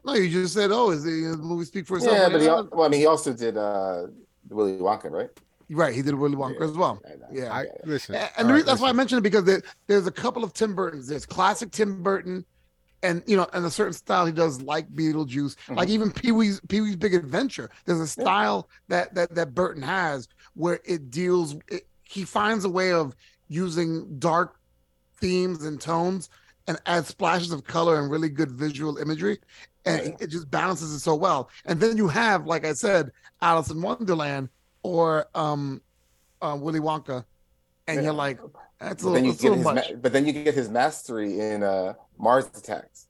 [0.04, 2.82] No, you just said, "Oh, is the movie speak for itself?" Yeah, but he, well,
[2.82, 4.08] I mean, he also did uh,
[4.50, 5.30] Willy Wonka, right?
[5.70, 6.66] Right, he did Willy Wonka Yeah.
[6.66, 7.00] as well.
[7.06, 7.34] I.
[7.34, 7.52] Yeah.
[7.54, 10.12] I listen, And, and right, reason, that's why I mentioned it because there, there's a
[10.12, 11.06] couple of Tim Burtons.
[11.08, 12.44] There's classic Tim Burton,
[13.02, 16.60] and you know, and a certain style he does, like Beetlejuice, like even Pee Wee's
[16.68, 17.70] Pee Wee's Big Adventure.
[17.86, 21.56] There's a style that that that Burton has where it deals.
[21.68, 23.16] It, he finds a way of
[23.48, 24.56] using dark
[25.26, 26.28] themes and tones
[26.66, 29.38] and adds splashes of color and really good visual imagery.
[29.86, 31.48] And it just balances it so well.
[31.64, 34.48] And then you have, like I said, Alice in Wonderland
[34.82, 35.80] or um
[36.40, 37.24] uh, Willy Wonka,
[37.86, 38.02] and Yeah.
[38.02, 38.38] you're like,
[38.80, 39.90] that's a little, that's a little his, much.
[39.92, 43.06] ma- but then you get his mastery in uh, Mars Attacks.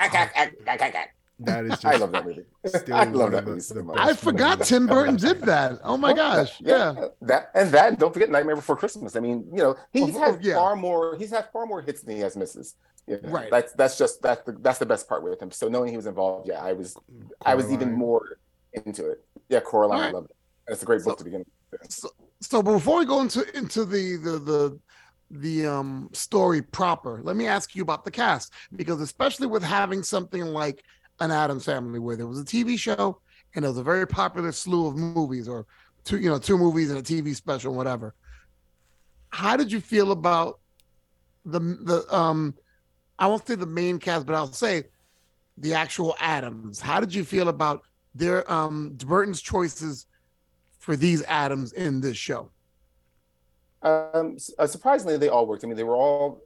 [0.00, 1.14] Ack, ack, ack, ack, ack, ack.
[1.44, 2.44] That is just I love that movie.
[2.66, 3.98] still I love that movie so much.
[3.98, 4.68] I forgot movies.
[4.68, 5.80] Tim Burton did that.
[5.84, 6.94] Oh my Oh, gosh, yeah.
[7.22, 7.98] That and that.
[7.98, 9.16] Don't forget Nightmare Before Christmas.
[9.16, 10.54] I mean, you know, he's Well, had yeah.
[10.54, 11.16] far more.
[11.16, 12.74] He's had far more hits than he has misses.
[13.06, 13.50] You know, Right.
[13.50, 15.50] That's that's just that's the that's the best part with him.
[15.50, 16.96] So knowing he was involved, yeah, I was
[17.44, 18.38] I was even more
[18.72, 19.24] into it.
[19.48, 20.14] Yeah, Coraline, All I right.
[20.14, 20.36] love it.
[20.68, 21.90] It's a great book to begin with.
[21.92, 22.08] So,
[22.40, 24.80] so before we go into into the the the
[25.30, 30.02] the um story proper, let me ask you about the cast because especially with having
[30.02, 30.84] something like
[31.22, 33.18] an Addams Family, where there was a TV show
[33.54, 35.66] and there was a very popular slew of movies, or
[36.04, 38.14] two you know two movies and a TV special, whatever.
[39.30, 40.58] How did you feel about
[41.44, 42.54] the the um
[43.18, 44.84] I won't say the main cast, but I'll say
[45.58, 46.80] the actual Addams.
[46.80, 47.82] How did you feel about
[48.14, 50.06] their um Burton's choices
[50.78, 52.50] for these Addams in this show?
[53.82, 55.64] Um, uh, surprisingly, they all worked.
[55.64, 56.42] I mean, they were all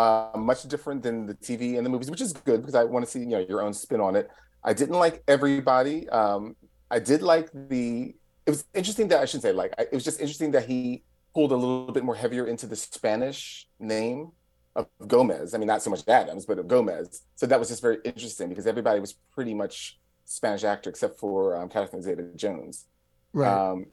[0.00, 3.04] uh, much different than the TV and the movies, which is good because I want
[3.04, 4.28] to see you know your own spin on it.
[4.64, 6.08] I didn't like everybody.
[6.08, 6.56] Um,
[6.90, 8.14] I did like the.
[8.46, 9.72] It was interesting that I shouldn't say like.
[9.78, 12.76] I, it was just interesting that he pulled a little bit more heavier into the
[12.76, 14.32] Spanish name
[14.74, 15.54] of Gomez.
[15.54, 17.22] I mean, not so much Addams, but of Gomez.
[17.36, 21.56] So that was just very interesting because everybody was pretty much Spanish actor except for
[21.56, 22.86] um, Catherine Zeta-Jones.
[23.32, 23.52] Right.
[23.52, 23.86] Um,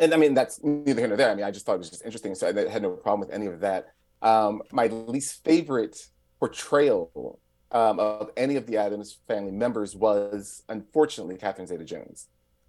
[0.00, 1.30] and I mean, that's neither here nor there.
[1.30, 2.34] I mean, I just thought it was just interesting.
[2.34, 3.92] So I had no problem with any of that.
[4.22, 5.98] Um, my least favorite
[6.40, 12.28] portrayal um, of any of the Addams family members was, unfortunately, Catherine Zeta Jones.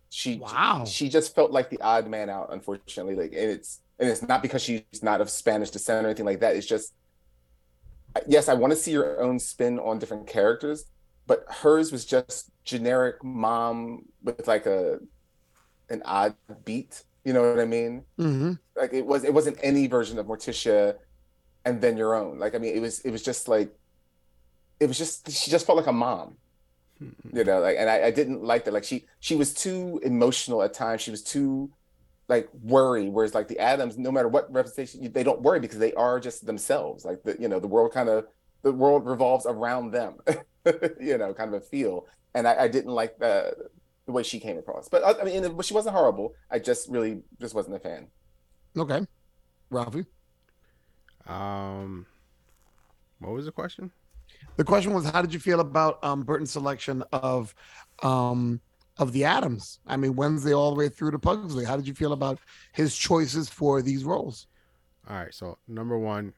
[0.10, 0.83] She Wow.
[0.83, 3.15] she just felt like the odd man out, unfortunately.
[3.15, 6.39] Like, and it's and it's not because she's not of Spanish descent or anything like
[6.41, 6.55] that.
[6.55, 6.93] It's just
[8.27, 10.86] yes, I want to see your own spin on different characters,
[11.25, 14.99] but hers was just generic mom with like a
[15.89, 17.03] an odd beat.
[17.25, 18.05] You know what I mean?
[18.17, 20.95] hmm Like it was it wasn't any version of Morticia
[21.67, 22.39] and then your own.
[22.39, 23.69] Like I mean, it was it was just like
[24.80, 26.38] it was just she just felt like a mom.
[27.32, 28.73] You know like and I, I didn't like that.
[28.73, 31.01] Like she she was too emotional at times.
[31.01, 31.69] She was too
[32.27, 33.10] like worried.
[33.10, 36.45] Whereas like the addams no matter what representation they don't worry because they are just
[36.45, 37.06] themselves.
[37.06, 38.25] Like the you know the world kind of
[38.63, 40.15] the world revolves around them
[40.99, 42.08] you know kind of a feel.
[42.34, 43.53] And i, I didn't like the
[44.06, 44.88] the way she came across.
[44.88, 46.34] But uh, i mean and she wasn't horrible.
[46.49, 48.08] I just really just wasn't a fan.
[48.75, 49.06] Okay.
[49.69, 50.06] Ralphie.
[51.27, 52.05] Um,
[53.19, 53.91] what was the question?
[54.55, 57.53] The question was, how did you feel about um, Burton's selection of
[58.03, 58.59] um,
[58.97, 59.79] of the Addams?
[59.85, 61.65] I mean, Wednesday all the way through to Pugsley.
[61.65, 62.39] How did you feel about
[62.73, 64.47] his choices for these roles?
[65.09, 66.33] All right, so number one,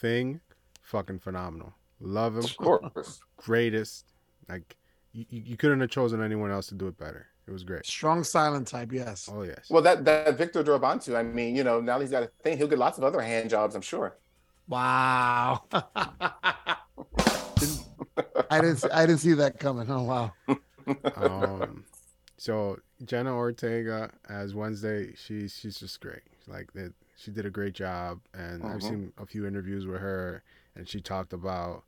[0.00, 0.40] thing,
[0.82, 1.72] fucking phenomenal.
[2.00, 4.06] Love him, of course greatest.
[4.48, 4.76] Like
[5.12, 7.26] you, you you couldn't have chosen anyone else to do it better.
[7.46, 7.84] It was great.
[7.84, 9.28] Strong silent type, yes.
[9.32, 9.66] Oh yes.
[9.68, 12.66] well that that victor Dorobantu, i mean you know now he's got a thing he'll
[12.68, 14.16] get lots of other hand jobs i'm sure
[14.66, 15.64] Wow.
[18.50, 18.76] I didn't.
[18.76, 19.90] See, I didn't see that coming.
[19.90, 20.32] Oh wow.
[21.16, 21.84] um,
[22.38, 26.22] so Jenna Ortega as Wednesday, she she's just great.
[26.46, 28.88] Like that, she did a great job, and I've Mhm.
[28.88, 30.42] seen a few interviews with her,
[30.74, 31.84] and she talked about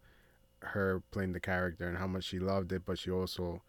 [0.60, 3.62] her playing the character and how much she loved it, but she also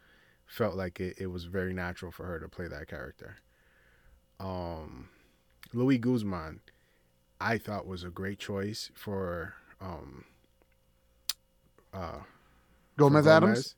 [0.47, 3.38] felt like it, it was very natural for her to play that character.
[4.39, 5.10] Um,
[5.73, 6.62] Louis Guzman,
[7.39, 10.25] I thought was a great choice for um,
[11.93, 12.19] uh,
[12.97, 13.75] Gomez, for Addams.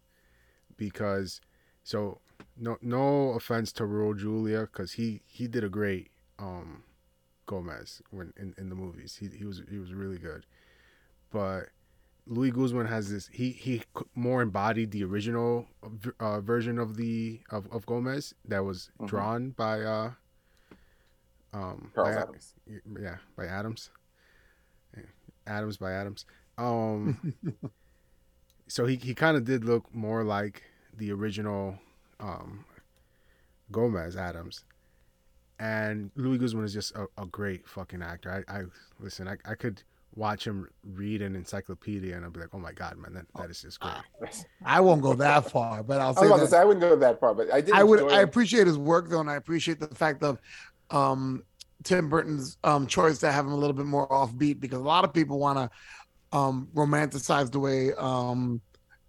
[0.77, 1.41] because
[1.83, 2.19] so
[2.57, 6.83] no no offense to Raul Julia because he he did a great um
[7.45, 10.45] Gomez when in, in the movies he he was he was really good
[11.31, 11.69] but
[12.29, 13.81] Louis Guzman has this he he
[14.15, 15.65] more embodied the original
[16.19, 19.07] uh, version of the of, of Gomez that was Mhm.
[19.07, 20.11] drawn by uh
[21.53, 22.53] um Charles by, Addams.
[23.01, 23.89] yeah by Addams
[25.47, 26.25] Addams by Addams
[26.57, 27.33] um
[28.67, 30.61] so he, he kind of did look more like
[30.95, 31.79] the original
[32.19, 32.65] um,
[33.71, 34.63] Gomez Addams.
[35.57, 38.45] And Louis Guzman is just a, a great fucking actor.
[38.47, 38.63] I, I
[38.99, 39.81] listen, I, I could
[40.15, 43.49] watch him read an encyclopedia and I'd be like, oh my God, man, that, that
[43.49, 43.93] is just great.
[44.65, 46.63] I won't go that far, but I'll I was say about to that say I
[46.63, 47.73] wouldn't go that far, but I did.
[47.73, 47.99] I would.
[47.99, 50.39] enjoy I appreciate his work though, and I appreciate the fact of
[50.89, 51.43] um,
[51.83, 55.03] Tim Burton's um, choice to have him a little bit more offbeat because a lot
[55.05, 58.61] of people want to um, romanticize the way um,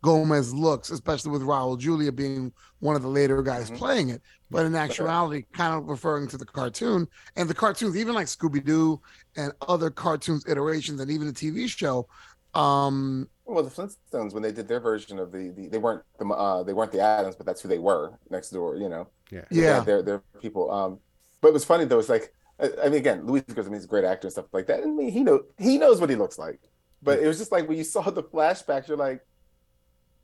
[0.03, 3.77] Gomez looks, especially with Raul Julia being one of the later guys Mhm.
[3.77, 4.23] playing it.
[4.51, 8.65] But in actuality, kind of referring to the cartoon and the cartoons, even like Scooby
[8.65, 9.01] Doo
[9.37, 12.09] and other cartoons iterations, and even the TV show.
[12.55, 16.27] Um, Well, the Flintstones when they did their version of the, the they weren't the
[16.27, 18.77] uh, they weren't the Addams, but that's who they were next door.
[18.77, 19.45] You know, Yeah.
[19.51, 20.71] They yeah, had their their people.
[20.71, 20.99] Um,
[21.41, 22.01] but it was funny though.
[22.01, 24.67] It's like I, I mean, again, Louis Guzman is a great actor and stuff like
[24.67, 24.83] that.
[24.83, 26.61] And I mean, he know he knows what he looks like.
[27.03, 29.25] But it was just like when you saw the flashbacks, you're like,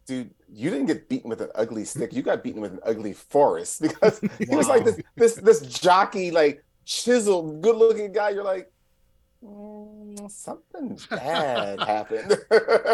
[0.06, 2.12] dude, you didn't get beaten with an ugly stick.
[2.12, 6.30] You got beaten with an ugly forest because he was like this this this jockey,
[6.30, 8.30] like chiseled, good looking guy.
[8.30, 8.70] You're like.
[9.44, 12.30] "Mm, something bad happened.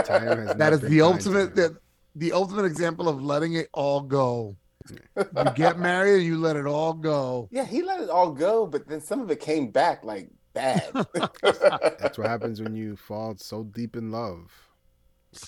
[0.05, 1.55] Time has that not is been the ultimate him.
[1.57, 1.77] that
[2.17, 4.57] the ultimate example of letting it all go.
[4.91, 7.49] You get married and you let it all go.
[7.53, 10.91] Yeah, he let it all go, but then some of it came back like bad.
[11.43, 14.51] That's what happens when you fall so deep in love.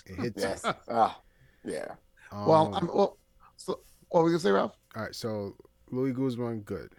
[0.06, 0.72] It hits you.
[0.88, 1.20] Ah,
[1.64, 1.94] yeah.
[2.32, 3.18] Well, Um, I'm, well,
[3.56, 4.76] so what were you gonna say, Ralph?
[4.96, 5.56] All right, so
[5.90, 6.90] Louis Guzman, good.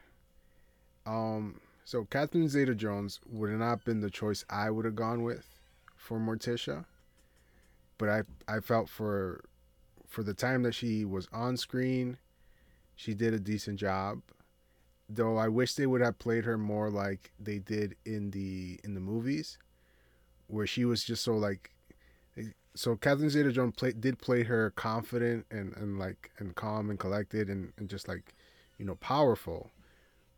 [1.05, 5.47] Um, so Catherine Zeta-Jones would have not been the choice I would have gone with
[5.95, 6.85] for Morticia,
[7.97, 9.43] but I I felt for
[10.07, 12.17] for the time that she was on screen,
[12.95, 14.21] she did a decent job.
[15.07, 18.95] Though I wish they would have played her more like they did in the in
[18.95, 19.59] the movies,
[20.47, 21.71] where she was just so like.
[22.75, 27.49] So Catherine Zeta-Jones play, did play her confident and, and like and calm and collected
[27.49, 28.35] and, and just like
[28.77, 29.71] you know powerful,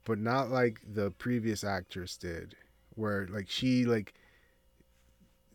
[0.05, 2.55] but not like the previous actress did,
[2.95, 4.13] where like she like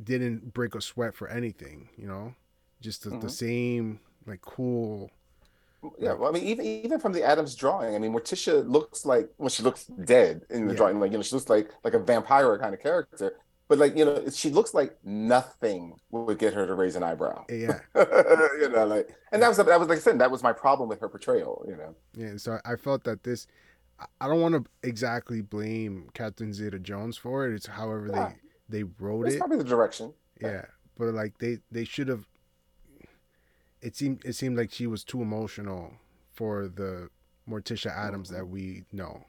[0.02, 2.34] didn't break a sweat for anything, you know,
[2.80, 3.30] just the, the Mhm.
[3.30, 5.10] same like cool.
[5.98, 9.30] Yeah, well, I mean, even even from the Addams drawing, I mean, Morticia looks like
[9.38, 10.74] well, she looks dead in the Yeah.
[10.74, 11.00] drawing.
[11.00, 13.34] Like you know, she looks like like a vampire kind of character.
[13.68, 17.44] But like you know, she looks like nothing would get her to raise an eyebrow.
[17.48, 20.52] Yeah, you know, like, and that was that was like I said, that was my
[20.52, 21.64] problem with her portrayal.
[21.66, 22.36] You know, yeah.
[22.36, 23.46] So I felt that this,
[24.20, 27.54] I- don't want to exactly blame captain Zeta-Jones for it.
[27.54, 28.32] It's however Yeah.
[28.68, 29.38] they they wrote It's it.
[29.38, 30.12] probably the direction.
[30.40, 30.66] Yeah,
[30.98, 32.26] but like they they should have.
[33.80, 35.94] It seemed it seemed like she was too emotional
[36.32, 37.08] for the
[37.48, 38.52] Morticia Addams that mm-hmm.
[38.52, 39.24] we know.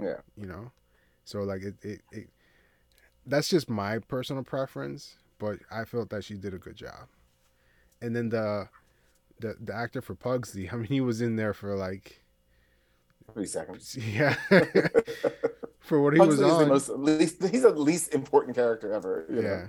[0.00, 0.20] Yeah.
[0.36, 0.72] You know,
[1.24, 2.28] so like it it, it
[3.26, 7.08] that's just my personal preference, but I felt that she did a good job.
[8.00, 8.68] And then the
[9.40, 12.20] the the actor for Pugsley, I mean, he was in there for like
[13.32, 13.96] Three seconds.
[14.00, 14.34] yeah
[15.80, 16.68] for what he was Pugsley is the on.
[16.68, 19.26] most least he's the least important character ever.
[19.30, 19.48] you know?
[19.48, 19.66] yeah.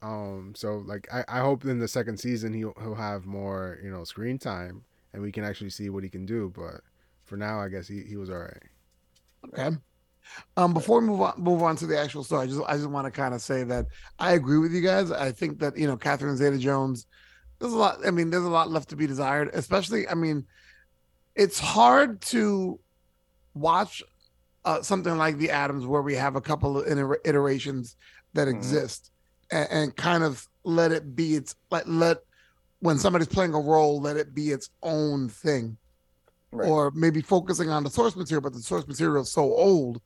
[0.00, 0.52] Um.
[0.54, 4.04] So like, I, I hope in the second season he'll he'll have more you know
[4.04, 6.52] screen time and we can actually see what he can do.
[6.54, 6.82] But
[7.24, 8.62] for now, I guess he, he was all right.
[9.46, 9.76] Okay.
[10.56, 12.88] Um, before we move on, move on to the actual story, I just I just
[12.88, 13.86] want to kind of say that
[14.18, 15.10] I agree with you guys.
[15.10, 17.06] I think that you know Catherine Zeta-Jones,
[17.58, 17.98] there's a lot.
[18.06, 19.50] I mean, there's a lot left to be desired.
[19.52, 20.46] Especially, I mean,
[21.34, 22.78] it's hard to
[23.54, 24.02] watch
[24.64, 26.86] uh, something like The Addams where we have a couple of
[27.24, 27.96] iterations
[28.34, 28.56] that Mhm.
[28.56, 29.10] exist
[29.50, 32.18] and, and kind of let it be its like let
[32.80, 35.76] when somebody's playing a role, let it be its own thing
[36.52, 36.68] Right.
[36.68, 40.00] or maybe focusing on the source material, but the source material is so old,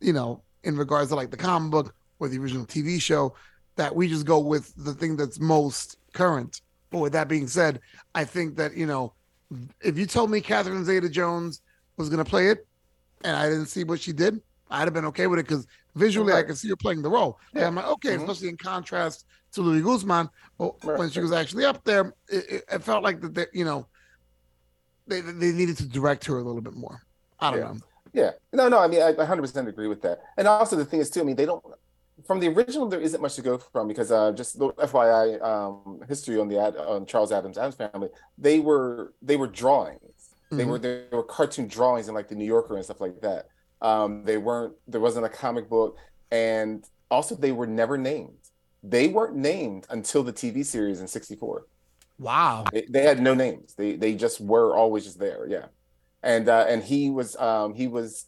[0.00, 3.34] you know, in regards to like the comic book or the original TV show,
[3.76, 6.60] that we just go with the thing that's most current.
[6.90, 7.80] But with that being said,
[8.14, 9.12] I think that, you know,
[9.80, 11.60] if you told me Catherine Zeta Jones
[11.96, 12.66] was going to play it
[13.22, 16.32] and I didn't see what she did, I'd have been okay with it because visually
[16.32, 17.38] I could see her playing the role.
[17.52, 17.66] And Yeah.
[17.68, 18.22] I'm like, okay, Mhm.
[18.22, 20.28] especially in contrast to Luis Guzmán.
[20.58, 20.98] But Right.
[20.98, 23.86] when she was actually up there, it, it, it felt like that, they, you know,
[25.06, 27.02] they, they needed to direct her a little bit more.
[27.38, 27.72] I don't Yeah.
[27.72, 27.78] know.
[28.16, 28.32] Yeah.
[28.52, 30.20] No, no, I mean, I 100% agree with that.
[30.38, 31.62] And also, the thing is, too, I mean, they don't,
[32.26, 36.00] from the original, there isn't much to go from because uh, just the FYI um,
[36.08, 40.34] history on the ad, on Charles Addams Addams family, they were they were drawings.
[40.56, 40.68] They Mhm.
[40.70, 43.48] were they were cartoon drawings in like the New Yorker and stuff like that.
[43.82, 45.98] Um, they weren't there wasn't a comic book,
[46.30, 48.38] and also they were never named.
[48.82, 51.66] They weren't named until the TV series in '64.
[52.18, 52.72] Wow.
[52.72, 53.74] They, they had no names.
[53.76, 55.46] They they just were always just there.
[55.48, 55.66] Yeah,
[56.26, 58.26] and uh, and he was um, he was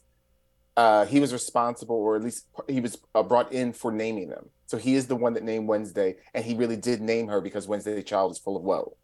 [0.77, 4.49] uh, he was responsible, or at least he was uh, brought in for naming them.
[4.65, 7.67] So he is the one that named Wednesday, and he really did name her because
[7.67, 8.95] Wednesday the child is full of woe.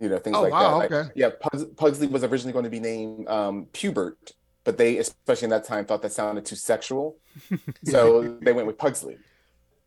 [0.00, 0.90] You know things Oh, like wow, that.
[0.90, 1.10] Like, okay.
[1.14, 4.32] yeah, Pugs- Pugsley was originally going to be named um, Pubert,
[4.64, 7.16] but they, especially in that time, thought that sounded too sexual,
[7.84, 9.16] so they went with Pugsley.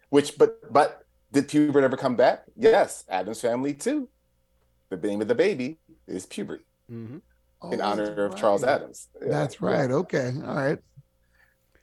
[0.09, 2.45] Which, but but did Pubert ever come back?
[2.55, 4.07] Yes, Addams family too.
[4.89, 6.61] The name of the baby is Pubert
[7.61, 8.63] hmm in Oh, honor that's of Charles.
[8.63, 9.09] Addams.
[9.21, 9.27] Yeah.
[9.29, 9.89] That's right.
[9.89, 10.31] Okay.
[10.45, 10.79] All right.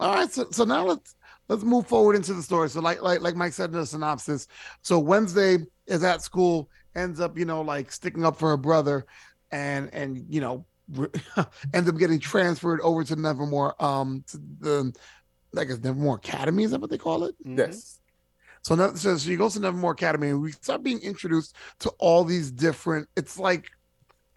[0.00, 0.30] All right.
[0.30, 1.14] So so now let's
[1.48, 2.68] let's move forward into the story.
[2.68, 4.46] So like like like Mike said in the synopsis.
[4.82, 9.06] So Wednesday is at school, ends up you know like sticking up for her brother,
[9.50, 11.08] and and you know re-
[11.74, 13.82] ends up getting transferred over to Nevermore.
[13.82, 14.92] Um, to the
[15.52, 17.34] like guess Nevermore Academy is that what they call it?
[17.44, 18.00] Yes.
[18.62, 22.24] So, no, so she goes to Nevermore Academy, and we start being introduced to all
[22.24, 23.08] these different.
[23.14, 23.66] It's like,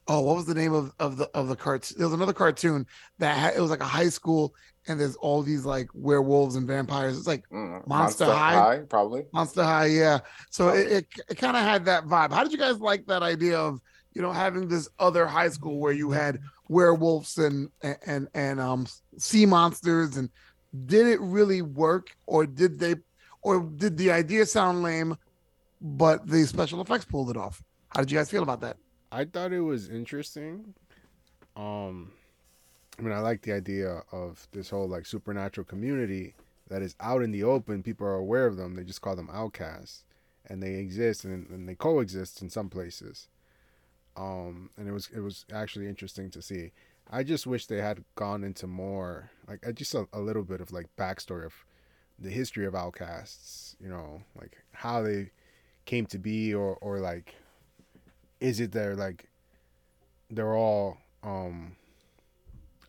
[0.07, 1.97] oh, what was the name of of the of the cartoon?
[1.97, 2.85] There was another cartoon
[3.19, 4.53] that had, it was like a high school,
[4.87, 7.17] and there's all these like werewolves and vampires.
[7.17, 8.79] It's like Mm, Monster High?
[8.89, 9.25] probably.
[9.33, 10.19] Monster High, yeah.
[10.49, 12.31] So it it, it kind of had that vibe.
[12.31, 13.79] How did you guys like that idea of
[14.13, 16.39] you know having this other high school where you had
[16.69, 17.69] werewolves and
[18.05, 18.85] and and um
[19.17, 20.29] sea monsters and
[20.85, 22.95] did it really work or did they
[23.41, 25.15] or did the idea sound lame
[25.79, 28.75] but the special effects pulled it off how did you guys feel about that
[29.17, 30.75] I thought it was interesting.
[31.55, 32.11] Um,
[32.99, 36.35] I mean, I like the idea of this whole like supernatural community
[36.69, 37.81] that is out in the open.
[37.81, 38.75] People are aware of them.
[38.75, 40.03] They just call them outcasts,
[40.45, 43.27] and they exist and, and they coexist in some places.
[44.15, 46.71] Um, and it was it was actually interesting to see.
[47.09, 50.61] I just wish they had gone into more like uh, just a, a little bit
[50.61, 51.65] of like backstory of
[52.19, 53.75] the history of outcasts.
[53.81, 55.31] You know, like how they
[55.85, 57.33] came to be, or or like
[58.39, 59.29] is it they're like
[60.29, 61.75] they're all um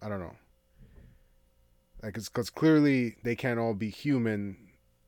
[0.02, 0.34] i don't know
[2.02, 4.56] like it's because clearly they can't all be human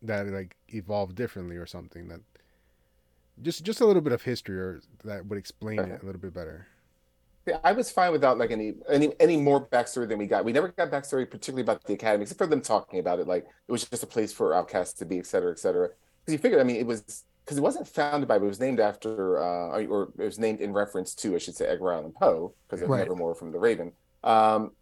[0.03, 2.21] that like evolve differently or something that
[3.43, 6.35] just just a little bit of history or that would explain it a little bit
[6.35, 6.67] better
[7.47, 10.45] Yeah, I was fine without like any any any more backstory than we got.
[10.45, 13.27] We never got backstory, particularly about the academy, except for them talking about it.
[13.27, 15.89] Like it was just a place for outcasts to be, et cetera, et cetera.
[16.21, 18.61] Because you figured, I mean, it was because it wasn't founded by, but it was
[18.61, 22.13] named after, uh, or, it was named in reference to, I should say, Edgar Allan
[22.13, 23.01] Poe, because of Right.
[23.01, 23.93] Nevermore from the Raven.
[24.23, 24.73] Um,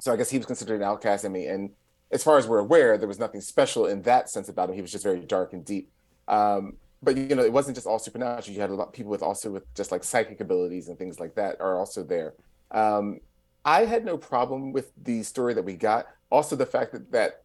[0.00, 1.24] so I guess he was considered an outcast.
[1.24, 1.70] I mean, and
[2.10, 4.74] as far as we're aware, there was nothing special in that sense about him.
[4.74, 5.90] He was just very dark and deep.
[6.28, 8.54] Um, but you know, it wasn't just all supernatural.
[8.54, 11.18] You had a lot of people with also with just like psychic abilities and things
[11.18, 12.34] like that are also there.
[12.70, 13.20] Um,
[13.64, 16.06] I had no problem with the story that we got.
[16.30, 17.42] Also, the fact that that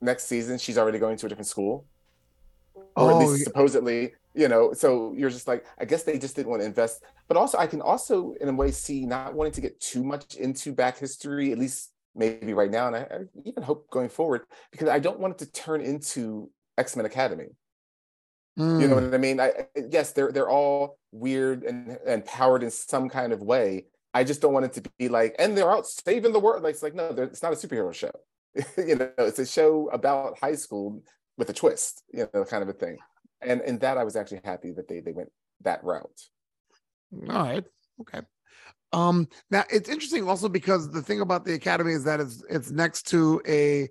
[0.00, 1.84] next season she's already going to a different school,
[2.96, 4.72] or at Oh, least supposedly, you know.
[4.72, 7.02] So you're just like, I guess they just didn't want to invest.
[7.28, 10.36] But also, I can also, in a way, see not wanting to get too much
[10.36, 14.42] into back history, at least maybe right now, and I, I even hope going forward,
[14.72, 17.48] because I don't want it to turn into X Men Academy.
[18.78, 19.00] You know Mm.
[19.00, 19.40] what I mean?
[19.40, 23.86] I, I- yes, they're they're all weird and and powered in some kind of way.
[24.14, 26.62] I just don't want it to be like, and they're out saving the world.
[26.62, 28.10] Like it's like no, it's not a superhero show.
[28.76, 31.02] you know, it's a show about high school
[31.38, 32.02] with a twist.
[32.12, 32.98] You know, kind of a thing.
[33.42, 35.30] And in that, I was actually happy that they they went
[35.62, 36.22] that route.
[37.12, 37.64] All right.
[38.00, 38.20] Okay.
[38.92, 42.70] Um now it's interesting also because the thing about the academy is that it's it's
[42.70, 43.88] next to a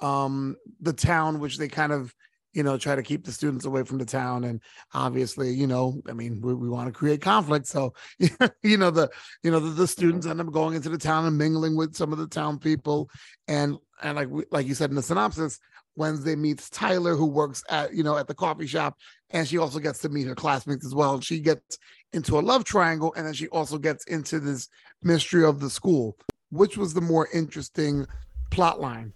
[0.00, 2.14] um the town which they kind of
[2.52, 4.60] you know try to keep the students away from the town and
[4.94, 7.92] obviously you know i mean we, we want to create conflict so
[8.62, 9.10] you know the
[9.42, 12.12] you know the, the students end up going into the town and mingling with some
[12.12, 13.10] of the town people
[13.48, 15.58] and and like we- like you said in the synopsis
[15.98, 18.96] wednesday meets tyler who works at you know at the coffee shop
[19.30, 21.78] and she also gets to meet her classmates as well she gets
[22.12, 24.68] into a love triangle and then she also gets into this
[25.02, 26.16] mystery of the school
[26.50, 28.06] which was the more interesting
[28.50, 29.12] plot line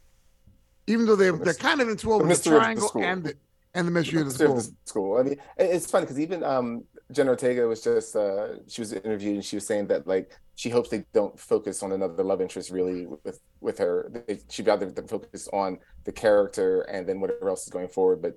[0.87, 3.05] even though they, The they're kind of interwoven the, mystery the triangle school.
[3.05, 3.35] and the,
[3.75, 5.19] and the mystery of the school of the school.
[5.19, 9.37] I mean, it's funny because even um, Jen Ortega was just uh, she was interviewed
[9.37, 12.71] and she was saying that like she hopes they don't focus on another love interest
[12.71, 14.13] really with with her.
[14.29, 18.23] They, she'd rather focus on the character and then whatever else is going forward.
[18.23, 18.37] But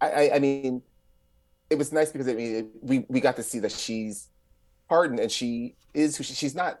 [0.00, 0.82] I, I, I mean,
[1.70, 4.28] it was nice because I mean it, we we got to see that she's
[4.88, 6.78] hardened and she is who she, she's not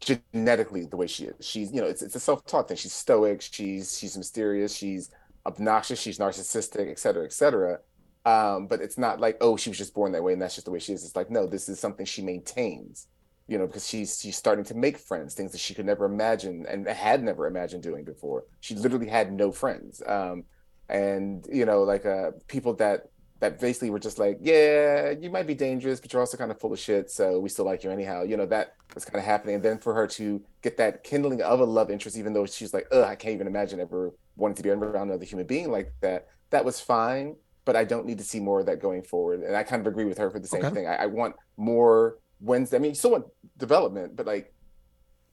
[0.00, 1.46] genetically the way she is.
[1.46, 2.76] She's you know it's it's a self taught thing.
[2.76, 3.42] She's stoic.
[3.42, 4.74] She's she's mysterious.
[4.76, 5.10] She's
[5.46, 6.00] obnoxious.
[6.00, 7.78] She's narcissistic, et cetera, et cetera.
[8.26, 10.66] Um, but it's not like oh she was just born that way and that's just
[10.66, 11.04] the way she is.
[11.04, 13.08] It's like no, this is something she maintains.
[13.52, 16.64] You know, because she's she's starting to make friends, things that she could never imagine
[16.68, 18.44] and had never imagined doing before.
[18.60, 20.02] She literally had no friends.
[20.06, 20.44] Um,
[20.88, 23.02] and you know, like uh, people that
[23.40, 26.60] that basically were just like, yeah, you might be dangerous, but you're also kind of
[26.60, 28.22] full of shit, so we still like you anyhow.
[28.22, 29.56] You know, that was kind of happening.
[29.56, 32.72] And then for her to get that kindling of a love interest, even though she's
[32.72, 35.92] like, ugh, I can't even imagine ever wanting to be around another human being like
[36.02, 37.36] that, that was fine.
[37.64, 39.42] But I don't need to see more of that going forward.
[39.42, 40.72] And I kind of agree with her for the same Okay.
[40.72, 40.86] thing.
[40.86, 42.76] I, I want more Wednesday.
[42.76, 43.26] I mean, you still want
[43.56, 44.52] development, but like,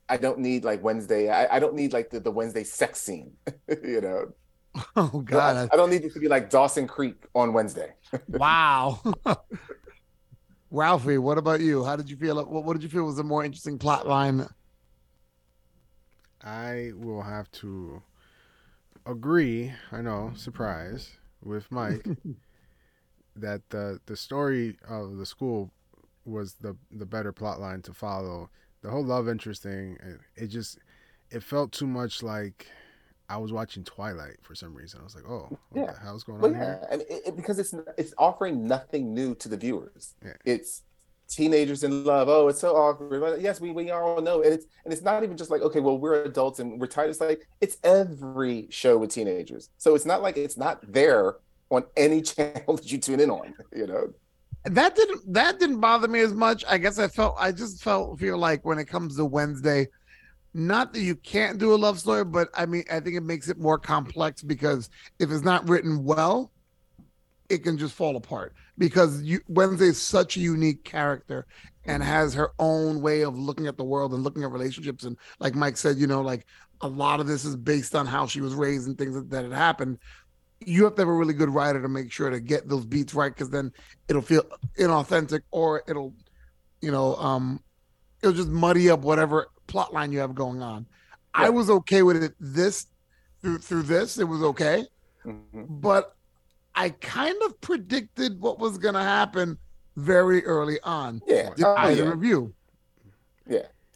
[0.07, 1.29] I don't need like Wednesday.
[1.29, 3.33] I, I don't need like the, the Wednesday sex scene,
[3.83, 4.33] you know.
[4.95, 7.93] oh god I don't need it to be like Dawson Creek on Wednesday.
[8.27, 9.01] wow
[10.71, 13.23] ralphie what about you how did you feel what, what did you feel was a
[13.23, 14.47] more interesting plot line
[16.43, 18.01] I will have to
[19.05, 19.73] agree.
[19.91, 22.07] I know, surprise, with Mike
[23.35, 25.71] that the the story of the school
[26.29, 28.49] was the the better plot line to follow.
[28.81, 30.79] The whole love interest thing, it, it just
[31.31, 32.67] it felt too much like
[33.27, 35.01] I was watching Twilight for some reason.
[35.01, 35.91] I was like, oh, what Yeah.
[35.93, 36.87] the hell's going Well, on yeah, here?
[36.91, 40.15] and it, it- because it's it's offering nothing new to the viewers.
[40.23, 40.33] Yeah.
[40.45, 40.83] It's
[41.27, 42.27] teenagers in love.
[42.27, 43.19] Oh, it's so awkward.
[43.21, 45.79] But yes, we, we all know, and it's and it's not even just like okay,
[45.79, 47.09] well, we're adults and we're tired.
[47.11, 51.35] It's like it's every show with teenagers, so it's not like it's not there
[51.69, 53.53] on any channel that you tune in on.
[53.75, 54.13] You know,
[54.65, 56.63] that didn't that didn't bother me as much.
[56.67, 59.87] I guess I felt I just felt feel like when it comes to Wednesday,
[60.53, 63.49] not that you can't do a love story, but I mean I think it makes
[63.49, 66.51] it more complex because if it's not written well,
[67.49, 68.53] it can just fall apart.
[68.77, 71.45] Because you Wednesday's such a unique character
[71.85, 75.05] and has her own way of looking at the world and looking at relationships.
[75.05, 76.45] And like Mike said, you know, like
[76.81, 79.43] a lot of this is based on how she was raised and things that, that
[79.43, 79.97] had happened.
[80.65, 83.13] You have to have a really good writer to make sure to get those beats
[83.13, 83.71] right because then
[84.07, 84.43] it'll feel
[84.77, 86.13] inauthentic or it'll
[86.81, 87.61] you know um
[88.21, 90.85] it'll just muddy up whatever plot line you have going on
[91.33, 92.87] i was okay with it this
[93.41, 94.85] through through this it was okay
[95.25, 95.81] Mhm.
[95.81, 96.15] but
[96.75, 99.57] i kind of predicted what was going to happen
[99.97, 102.11] very early on yeah, did Oh, either yeah.
[102.13, 102.53] of you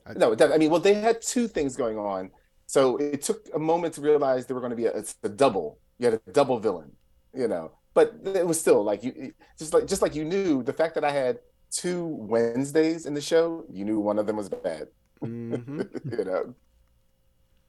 [0.05, 2.29] I- No, I mean, well, they had two things going on.
[2.65, 5.79] So it took a moment to realize there were going to be a, a double.
[5.99, 6.91] You had a double villain,
[7.33, 7.71] you know.
[7.93, 11.03] But it was still like you, just like just like you knew the fact that
[11.03, 11.39] I had
[11.71, 14.87] two Wednesdays in the show, you knew one of them was bad.
[15.21, 15.81] hmm
[16.11, 16.55] you know.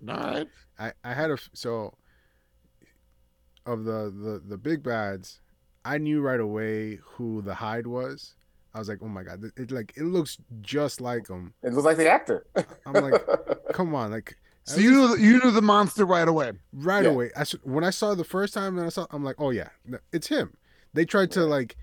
[0.08, 0.48] all right
[0.78, 1.94] I I had a so
[3.66, 5.40] of the the the big bads,
[5.84, 8.34] I knew right away who the Hyde was.
[8.74, 11.54] I was like, oh my god, it, it like it looks just like him.
[11.62, 12.46] It looks like the actor.
[12.86, 13.22] I'm like,
[13.72, 17.10] come on, like so you knew you knew the monster right away right Yeah.
[17.10, 17.30] away.
[17.36, 19.68] I s- when I saw the first time, and I saw, I'm like, oh yeah,
[20.12, 20.56] it's him.
[20.92, 21.76] They tried to like,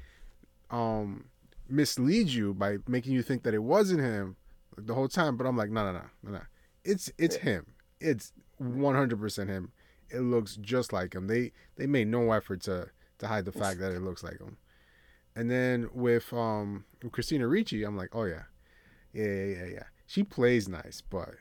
[0.70, 1.26] um,
[1.70, 4.36] mislead you by making you think that it wasn't him
[4.78, 6.42] like, the whole time, but I'm like, no, no, no, no, no.
[6.84, 7.42] it's it's Yeah.
[7.44, 7.66] him.
[8.00, 9.72] It's 100% him.
[10.10, 11.28] It looks just like him.
[11.28, 14.58] They they made no effort to to hide the fact that it looks like him.
[15.36, 18.44] And then with um Christina Ricci, I'm like, oh yeah,
[19.14, 19.84] yeah, yeah, yeah, yeah.
[20.08, 21.36] She plays nice, but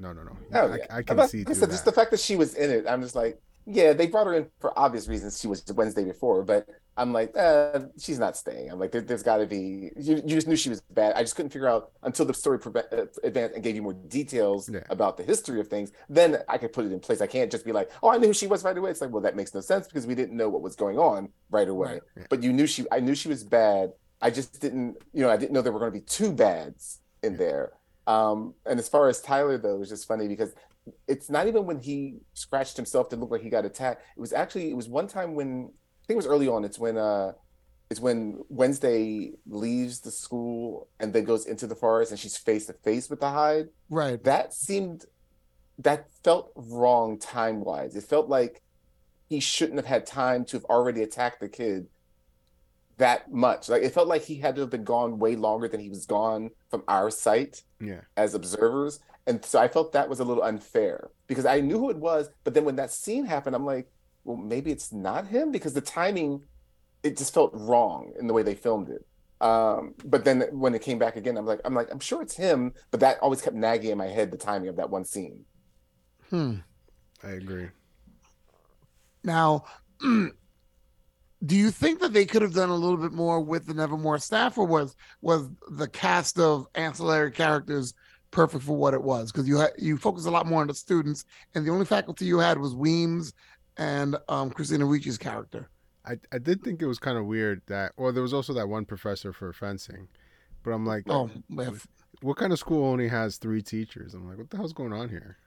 [0.00, 0.36] no, no, no.
[0.54, 0.86] Oh, I, yeah.
[0.90, 2.86] I can But see like I said, just the fact that she was in it,
[2.88, 5.38] I'm just like, yeah, they brought her in for obvious reasons.
[5.40, 8.70] She was Wednesday before, but I'm like, uh, she's not staying.
[8.70, 9.90] I'm like, there, there's got to be.
[9.96, 11.14] You, you just knew she was bad.
[11.14, 13.92] I just couldn't figure out until the story preve- uh, advanced and gave you more
[13.92, 14.80] details Yeah.
[14.90, 15.92] about the history of things.
[16.08, 17.20] Then I could put it in place.
[17.20, 18.90] I can't just be like, oh, I knew who she was right away.
[18.90, 21.28] It's like, well, that makes no sense because we didn't know what was going on
[21.50, 21.92] right away.
[21.92, 22.24] Right, yeah.
[22.28, 22.84] But you knew she.
[22.90, 23.92] I knew she was bad.
[24.22, 24.96] I just didn't.
[25.12, 27.72] You know, I didn't know there were going to be two bads in there.
[28.06, 30.54] Um, and as far as Tyler though, it was just funny because
[31.06, 34.02] it's not even when he scratched himself to look like he got attacked.
[34.16, 36.64] It was actually it was one time when I think it was early on.
[36.64, 37.32] It's when uh
[37.90, 42.66] it's when Wednesday leaves the school and then goes into the forest and she's face
[42.66, 43.68] to face with the Hyde.
[43.88, 44.22] Right.
[44.22, 45.06] That seemed
[45.78, 47.96] that felt wrong time wise.
[47.96, 48.62] It felt like
[49.28, 51.86] he shouldn't have had time to have already attacked the kid
[53.00, 53.68] that much.
[53.68, 56.06] Like it felt like he had to have been gone way longer than he was
[56.06, 59.00] gone from our sight Yeah, as observers.
[59.26, 62.30] And so I felt that was a little unfair because I knew who it was.
[62.44, 63.90] But then when that scene happened, I'm like,
[64.24, 66.42] well, maybe it's not him because the timing,
[67.02, 69.06] it just felt wrong in the way they filmed it.
[69.40, 72.36] Um, but then when it came back again, I'm like, I'm like, I'm sure it's
[72.36, 75.44] him, but that always kept nagging in my head the timing of that one scene.
[76.30, 76.56] Hmm.
[77.22, 77.68] I agree.
[79.24, 79.64] Now,
[81.44, 84.18] do you think that they could have done a little bit more with the Nevermore
[84.18, 87.94] staff, or was was the cast of ancillary characters
[88.30, 89.32] perfect for what it was?
[89.32, 91.24] Because you had you focus a lot more on the students,
[91.54, 93.32] and the only faculty you had was Weems
[93.76, 95.68] and um, Christina Ricci's character.
[96.04, 98.68] I, I did think it was kind of weird that, or there was also that
[98.68, 100.08] one professor for fencing,
[100.62, 101.86] but I'm like, Oh, if-
[102.22, 104.12] what kind of school only has three teachers?
[104.12, 105.38] I'm like, what the hell's going on here?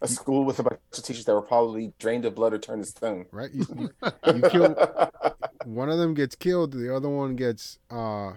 [0.00, 2.84] A school with a bunch of teachers that were probably drained of blood or turned
[2.84, 3.26] to stone.
[3.32, 3.50] Right?
[3.52, 3.90] You, you,
[4.34, 4.74] you kill
[5.64, 8.32] one of them gets killed, the other one gets uh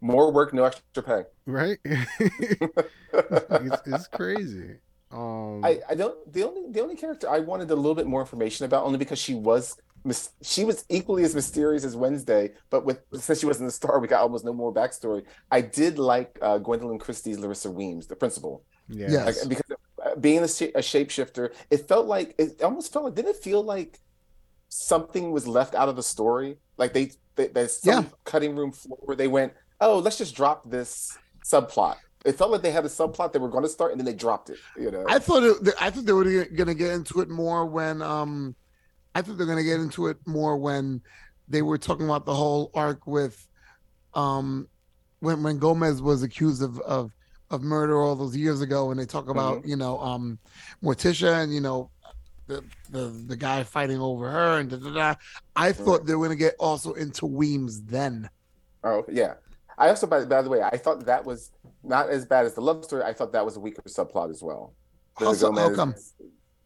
[0.00, 1.22] More work, no extra pay.
[1.46, 1.78] right.
[1.84, 4.76] it's, it's crazy.
[5.10, 8.20] Um, I, I don't the only the only character I wanted a little bit more
[8.20, 9.76] information about only because she was
[10.42, 14.08] she was equally as mysterious as Wednesday, but with since she wasn't the star, we
[14.08, 15.24] got almost no more backstory.
[15.50, 19.24] I did like uh, Gwendoline Christie's Larissa Weems, the principal, yeah, Yeah.
[19.24, 19.46] like, Yes.
[19.46, 19.64] because
[20.20, 23.62] being a, sh- a shapeshifter, it felt like it almost felt like didn't it feel
[23.62, 23.98] like
[24.68, 26.58] something was left out of the story?
[26.76, 28.10] Like they, they there's some Yeah.
[28.24, 31.96] cutting room floor where they went, oh, let's just drop this subplot.
[32.24, 34.12] It felt like they had a subplot they were going to start, and then they
[34.14, 34.58] dropped it.
[34.76, 37.64] You know, I thought it, I thought they were going to get into it more
[37.66, 38.56] when um,
[39.14, 41.02] I thought they're going to get into it more when
[41.46, 43.46] they were talking about the whole arc with
[44.14, 44.66] um,
[45.20, 47.12] when when Gomez was accused of of
[47.50, 50.38] of murder all those years ago, and they talk about you know um,
[50.82, 51.90] Morticia and you know
[52.46, 55.14] the the the guy fighting over her and da, da, da.
[55.54, 58.28] I thought they were going to get also into Weems then.
[58.84, 59.34] Oh yeah.
[59.78, 61.50] I also, by, by the way, I thought that was
[61.82, 63.02] not as bad as the love story.
[63.02, 64.74] I thought that was a weaker subplot as well.
[65.18, 65.94] How how come?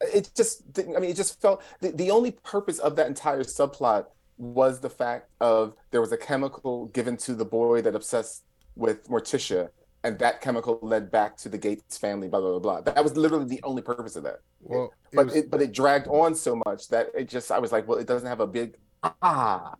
[0.00, 0.96] It just didn't.
[0.96, 4.06] I mean, it just felt the, the only purpose of that entire subplot
[4.38, 8.44] was the fact of there was a chemical given to the boy that obsessed
[8.76, 9.68] with Morticia,
[10.02, 12.28] and that chemical led back to the Gates family.
[12.28, 12.80] Blah blah blah.
[12.80, 12.92] blah.
[12.92, 14.40] That was literally the only purpose of that.
[14.62, 17.58] well, it but was- it but it dragged on so much that it just I
[17.58, 19.74] was like, well, it doesn't have a big ah,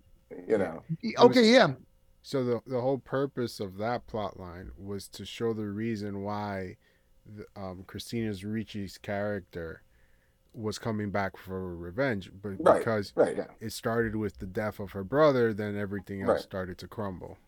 [0.49, 0.83] you know.
[1.19, 1.69] Okay, yeah,
[2.23, 6.77] So the the whole purpose of that plot line was to show the reason why
[7.27, 9.83] the, um, Christina's Ricci's character
[10.53, 12.79] was coming back for revenge, but Right.
[12.79, 13.37] because Right.
[13.37, 13.47] Yeah.
[13.61, 16.41] it started with the death of her brother, then everything else Right.
[16.41, 17.39] started to crumble.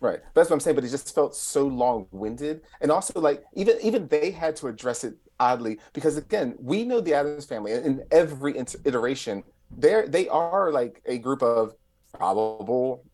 [0.00, 0.20] Right.
[0.34, 0.76] That's what I'm saying.
[0.76, 5.04] But it just felt so long-winded, and also like even even they had to address
[5.04, 9.42] it oddly because again, we know the Addams family and in every iteration.
[9.76, 11.74] They're they are like a group of
[12.12, 13.04] probable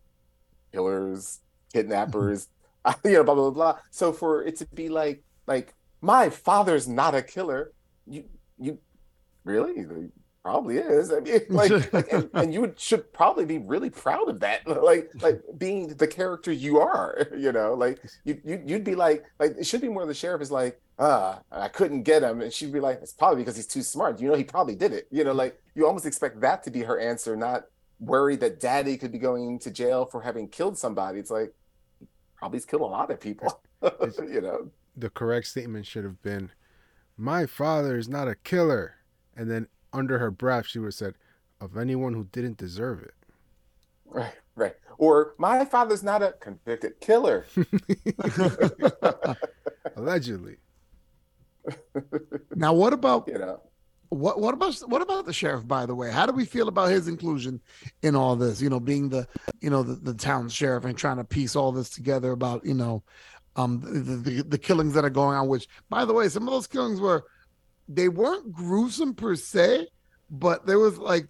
[0.73, 1.41] killers,
[1.73, 2.49] kidnappers,
[3.05, 3.79] you know, blah blah blah.
[3.91, 7.73] So for it to be like like my father's not a killer,
[8.07, 8.25] you
[8.59, 8.79] you
[9.45, 9.85] really
[10.49, 11.13] probably is.
[11.13, 15.11] I mean, like, like, and, and you should probably be really proud of that, like
[15.21, 17.27] like being the character you are.
[17.39, 20.43] You know, like you, you you'd be like like it should be more the sheriff
[20.43, 23.67] is like ah I couldn't get him, and she'd be like it's probably because he's
[23.67, 24.21] too smart.
[24.21, 25.07] You know, he probably did it.
[25.11, 27.67] You know, like you almost expect that to be her answer, not
[28.01, 31.19] worried that daddy could be going to jail for having killed somebody.
[31.21, 31.53] It's like
[32.37, 33.61] probably he's killed a lot of people.
[33.83, 34.71] you know.
[34.97, 36.51] The correct statement should have been,
[37.17, 38.97] "My father is not a killer,"
[39.37, 41.15] and then under her breath she would have said,
[41.61, 43.15] "Of anyone who didn't deserve it."
[44.07, 44.75] Right, right.
[44.97, 47.47] Or my father's not a convicted killer.
[49.97, 50.57] Allegedly.
[52.55, 53.61] Now, what about you know.
[54.09, 55.67] what what about what about the sheriff?
[55.69, 57.61] By the way, how do we feel about his inclusion
[58.03, 58.61] in all this?
[58.61, 59.27] You know, being the
[59.61, 62.75] you know the, the town sheriff and trying to piece all this together about you
[62.75, 63.03] know
[63.57, 65.49] um the, the the killings that are going on.
[65.49, 67.25] Which, by the way, some of those killings were
[67.89, 69.89] they weren't gruesome per se,
[70.31, 71.29] but there was like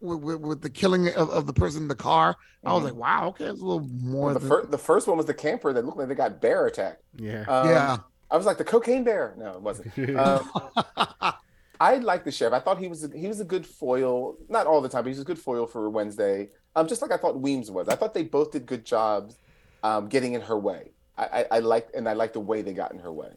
[0.00, 2.36] with, with, with the killing of, of the person in the car.
[2.64, 2.86] I was Mhm.
[2.86, 4.26] like, wow, okay, it's a little more.
[4.26, 6.40] Well, the, than- fir- the first one was the camper that looked like they got
[6.40, 7.02] bear attacked.
[7.16, 7.42] Yeah.
[7.48, 7.96] Um, yeah.
[8.30, 9.34] I was like the cocaine bear.
[9.38, 9.96] No, it wasn't.
[10.18, 10.50] Um,
[11.80, 12.52] I like the sheriff.
[12.54, 14.36] I thought he was a, he was a good foil.
[14.48, 16.50] Not all the time, but he was a good foil for Wednesday.
[16.74, 17.88] Um, just like I thought Weems was.
[17.88, 19.38] I thought they both did good jobs,
[19.84, 20.90] um, getting in her way.
[21.16, 23.30] I, I, I liked and I liked the way they got in her way.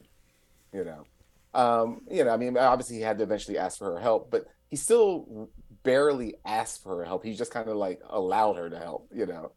[0.73, 1.03] You know,
[1.53, 2.31] um, you know.
[2.31, 5.49] I mean, obviously he had to eventually ask for her help, but he still
[5.83, 7.23] barely asked for her help.
[7.23, 9.09] He just kind of like allowed her to help.
[9.13, 9.51] You know,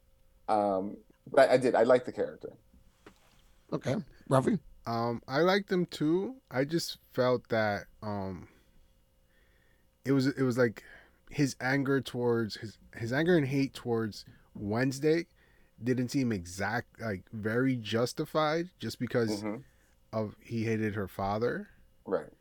[0.47, 0.97] um,
[1.31, 1.75] but I, I did.
[1.75, 2.53] I liked the character.
[3.73, 3.95] okay,
[4.29, 4.59] Ruffy.
[4.87, 6.35] Um, I liked them too.
[6.51, 8.47] I just felt that um,
[10.05, 10.83] it was it was like
[11.29, 15.25] his anger towards his his anger and hate towards Wednesday
[15.83, 19.63] didn't seem exact like very justified just because Mhm.
[20.13, 21.67] of he hated her father.
[22.05, 22.31] Right.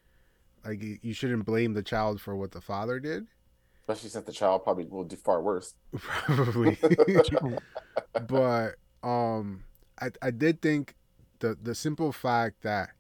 [0.65, 3.27] Like you shouldn't blame the child for what the father did.
[3.83, 5.75] Especially since the child probably will do far worse.
[5.97, 6.79] Probably.
[8.29, 9.65] but um
[10.01, 10.95] I I did think
[11.41, 12.91] the the simple fact that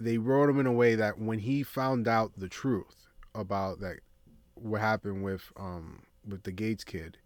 [0.00, 3.98] they wrote him in a way that when he found out the truth about that
[4.54, 7.18] what happened with um with the Gates kid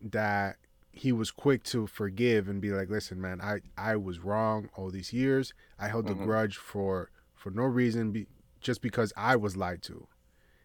[0.00, 0.56] that
[0.92, 4.90] he was quick to forgive and be like listen man I I was wrong all
[4.90, 6.24] these years I held a Mhm.
[6.24, 7.10] grudge for
[7.40, 8.26] for no reason be,
[8.60, 10.06] just because I was lied to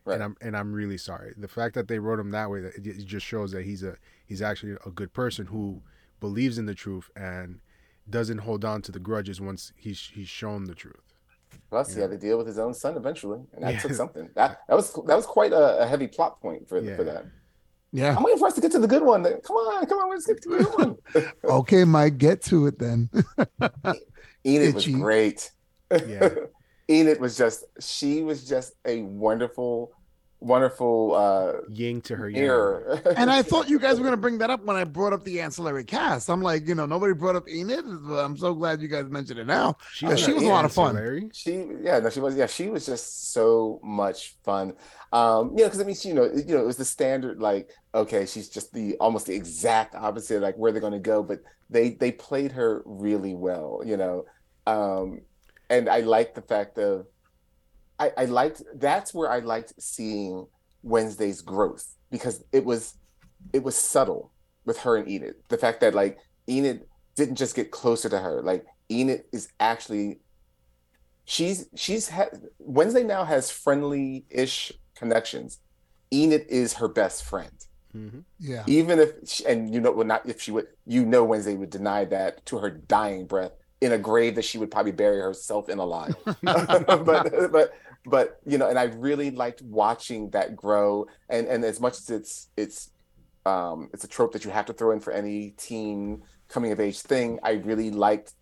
[0.03, 0.15] Right.
[0.15, 1.34] and I'm and I'm really sorry.
[1.36, 3.82] The fact that they wrote him that way, that it it just shows that he's
[3.82, 3.95] a
[4.26, 5.82] he's actually a good person who
[6.19, 7.59] believes in the truth and
[8.07, 11.01] doesn't hold on to the grudges once he's he's shown the truth.
[11.71, 13.80] Plus, he had to deal with his own son eventually, and that Yeah.
[13.80, 14.30] took something.
[14.36, 16.97] That that was that was quite a, a heavy plot point for Yeah.
[16.97, 17.26] for that.
[17.91, 18.15] Yeah.
[18.15, 19.23] I'm waiting for us to get to the good one.
[19.23, 21.32] Come on, come on, let's get to the good one.
[21.45, 23.09] Okay, Mike, get to it then.
[24.45, 25.51] Enid was great.
[26.05, 26.30] Yeah.
[26.89, 29.91] Enid was just she was just a wonderful,
[30.39, 32.43] wonderful uh Ying to her yang.
[33.17, 35.41] and I thought you guys were gonna bring that up when I brought up the
[35.41, 36.29] ancillary cast.
[36.29, 37.86] I'm like, you know, nobody brought up Enid.
[38.07, 39.77] but I'm so glad you guys mentioned it now.
[39.93, 40.89] She, Uh, she was a lot of fun.
[40.95, 41.29] ancillary.
[41.33, 44.73] She, yeah, no, she was, yeah, she was just so much fun.
[45.11, 47.39] Um, you know, because I mean, she, you know, you know, it was the standard,
[47.39, 51.23] like, okay, she's just the almost the exact opposite, like where they're going to go,
[51.23, 54.25] but they they played her really well, you know,
[54.67, 55.21] um,
[55.70, 57.07] and I liked the fact of,
[57.99, 60.47] I, I liked that's where I liked seeing
[60.84, 62.95] Wednesday's growth because it was,
[63.53, 64.32] it was subtle
[64.66, 65.36] with her and Enid.
[65.49, 66.18] The fact that like
[66.49, 66.86] Enid
[67.16, 70.20] didn't just get closer to her, like Enid is actually
[71.26, 75.59] she's she's ha- Wednesday now has friendly-ish connections.
[76.13, 77.51] Enid is her best friend,
[77.91, 78.63] hmm Yeah.
[78.68, 81.72] even if she, and you know well not if she would you know Wednesday would
[81.72, 83.53] deny that to her dying breath
[83.86, 86.15] in a grave that she would probably bury herself in alive.
[86.41, 87.73] but but
[88.05, 91.05] but you know, and I really liked watching that grow.
[91.29, 92.89] And and as much as it's it's
[93.45, 96.79] um it's a trope that you have to throw in for any teen coming of
[96.79, 98.33] age thing, I really liked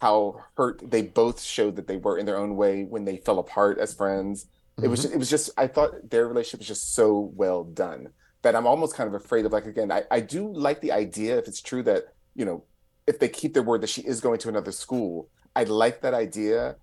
[0.00, 3.38] how hurt they both showed that they were in their own way when they fell
[3.38, 4.46] apart as friends.
[4.82, 8.08] It was just, it was just I thought their relationship was just so well done
[8.42, 11.38] that I'm almost kind of afraid of like again I, I do like the idea
[11.38, 12.64] if it's true that you know
[13.06, 16.14] if they keep their word that she is going to another school I like that
[16.14, 16.76] idea.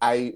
[0.00, 0.34] I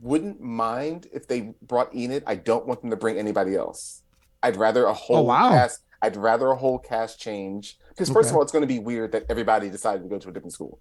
[0.00, 2.22] wouldn't mind if they brought Enid.
[2.26, 4.02] I don't want them to bring anybody else.
[4.42, 5.50] I'd rather a whole oh, wow.
[5.50, 7.78] cast I'd rather a whole cast change.
[7.88, 10.28] Because first of all it's going to be weird that everybody decided to go to
[10.28, 10.80] a different school.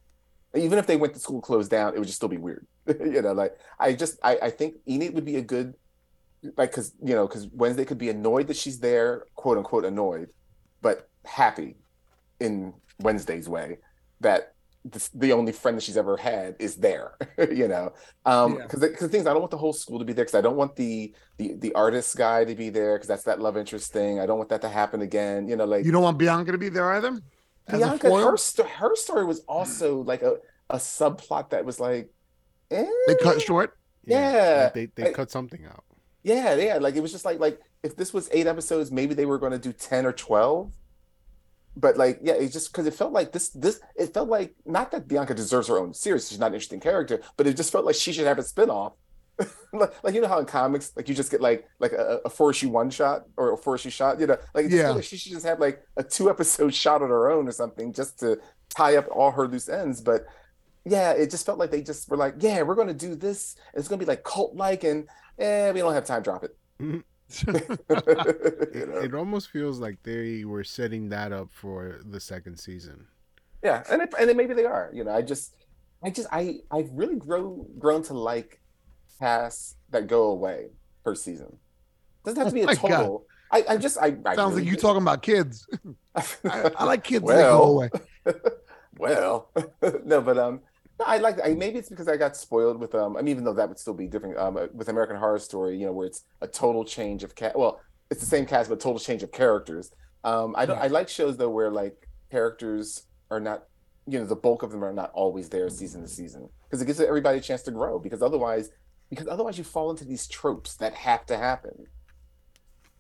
[0.55, 2.67] Even if they went to school closed down it would just still be weird.
[2.87, 5.75] You know like I just I, I think Enid would be a good
[6.57, 10.29] like because you know because Wednesday could be annoyed that she's there quote unquote annoyed
[10.81, 11.77] but happy
[12.41, 13.77] in Wednesday's way
[14.21, 14.53] that
[14.85, 17.15] this, the only friend that she's ever had is there
[17.51, 17.93] you know
[18.25, 18.63] um Yeah.
[18.63, 20.57] because because things I don't want the whole school to be there because I don't
[20.57, 24.19] want the the the artist guy to be there because that's that love interest thing
[24.19, 26.57] I don't want that to happen again you know like You don't want Bianca to
[26.57, 27.17] be there either?
[27.71, 28.35] Bianca her,
[28.67, 30.35] her story was also like a
[30.69, 32.09] a subplot that was like
[32.71, 33.77] eh, They cut short.
[34.05, 34.69] Yeah.
[34.73, 35.83] They they I- cut something out.
[36.23, 36.77] Yeah, yeah.
[36.77, 39.51] Like it was just like like if this was eight episodes, maybe they were going
[39.53, 40.71] to do ten or twelve.
[41.75, 44.91] But like, yeah, it just because it felt like this this it felt like not
[44.91, 46.29] that Bianca deserves her own series.
[46.29, 48.93] She's not an interesting character, but it just felt like she should have a spinoff.
[49.73, 52.29] like, like you know how in comics, like you just get like like a, a
[52.29, 54.19] four issue one shot or a four issue shot.
[54.19, 54.83] You know, like it just Yeah.
[54.83, 57.51] felt like she should just have like a two episode shot on her own or
[57.51, 59.99] something just to tie up all her loose ends.
[60.01, 60.25] But
[60.85, 63.55] yeah, it just felt like they just were like, yeah, we're gonna do this.
[63.73, 65.07] It's gonna be like cult like, and
[65.39, 66.21] eh, we don't have time.
[66.21, 66.55] Drop it.
[66.79, 67.03] Mhm.
[68.73, 73.07] It, it almost feels like they were setting that up for the second season.
[73.63, 74.89] Yeah, and it, and then maybe they are.
[74.93, 75.55] You know, I just,
[76.03, 78.59] I just, I, I've really grown grown to like
[79.19, 80.71] casts that go away
[81.05, 81.57] per season.
[82.25, 82.81] Doesn't have to be Oh a God.
[82.89, 83.25] total.
[83.51, 85.67] I, I just, I, I Sounds like you talking about kids.
[86.15, 87.57] I, I like kids that Well.
[87.59, 87.89] go away.
[88.97, 89.49] well,
[90.03, 90.61] no, but um,
[91.03, 91.37] no, I like.
[91.43, 93.17] I maybe it's because I got spoiled with um.
[93.17, 95.85] I mean, even though that would still be different um with American Horror Story, you
[95.85, 97.57] know, where it's a total change of cat.
[97.57, 97.79] Well,
[98.09, 99.91] it's the same cast, but total change of characters.
[100.23, 100.77] Um, I don't.
[100.77, 103.65] I like shows though where like characters are not.
[104.05, 106.85] You know, the bulk of them are not always there season to season because it
[106.85, 107.99] gives everybody a chance to grow.
[107.99, 108.69] Because otherwise,
[109.09, 111.87] because otherwise you fall into these tropes that have to happen.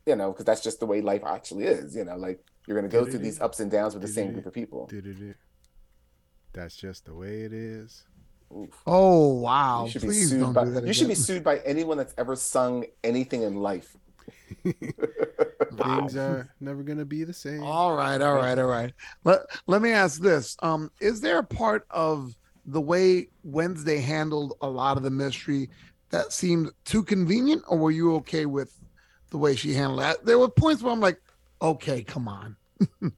[0.05, 1.95] You know, because that's just the way life actually is.
[1.95, 4.45] You know, like you're gonna go through these ups and downs with the same group
[4.45, 4.87] of people.
[6.53, 6.61] Did-did-it.
[6.61, 8.03] That's just the way it is.
[8.55, 8.69] Oof.
[8.85, 9.85] Oh wow!
[9.85, 10.85] You should be sued don't by do that.
[10.85, 13.95] you should be sued by anyone that's ever sung anything in life.
[15.77, 16.01] Wow.
[16.01, 17.63] Things are never gonna be the same.
[17.63, 18.93] All right, all right, all right.
[19.23, 22.35] Let let me ask this: um, Is there a part of
[22.65, 25.69] the way Wednesday handled a lot of the mystery
[26.11, 28.79] that seemed too convenient, or were you okay with
[29.31, 30.23] the way she handled that?
[30.25, 31.19] There were points where I'm like,
[31.59, 32.55] okay, come on.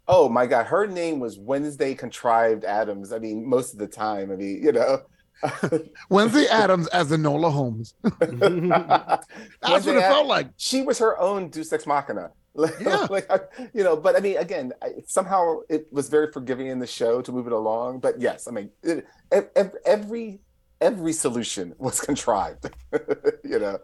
[0.07, 3.11] Oh my god, her name was Wednesday Contrived Addams.
[3.13, 4.31] I mean, most of the time.
[4.31, 5.01] I mean, you know.
[6.09, 7.93] Wednesday Addams as Enola Holmes.
[8.03, 9.21] That's Wednesday
[9.61, 10.49] what it Ad- felt like.
[10.57, 12.31] She was her own Deus Ex Machina.
[12.57, 13.05] Like, Yeah.
[13.09, 13.41] like I-
[13.73, 17.21] you know, but I mean, again, I, somehow it was very forgiving in the show
[17.21, 17.99] to move it along.
[17.99, 20.39] But yes, I mean, it, ev- ev- every
[20.79, 22.69] every solution was contrived.
[23.43, 23.77] you know.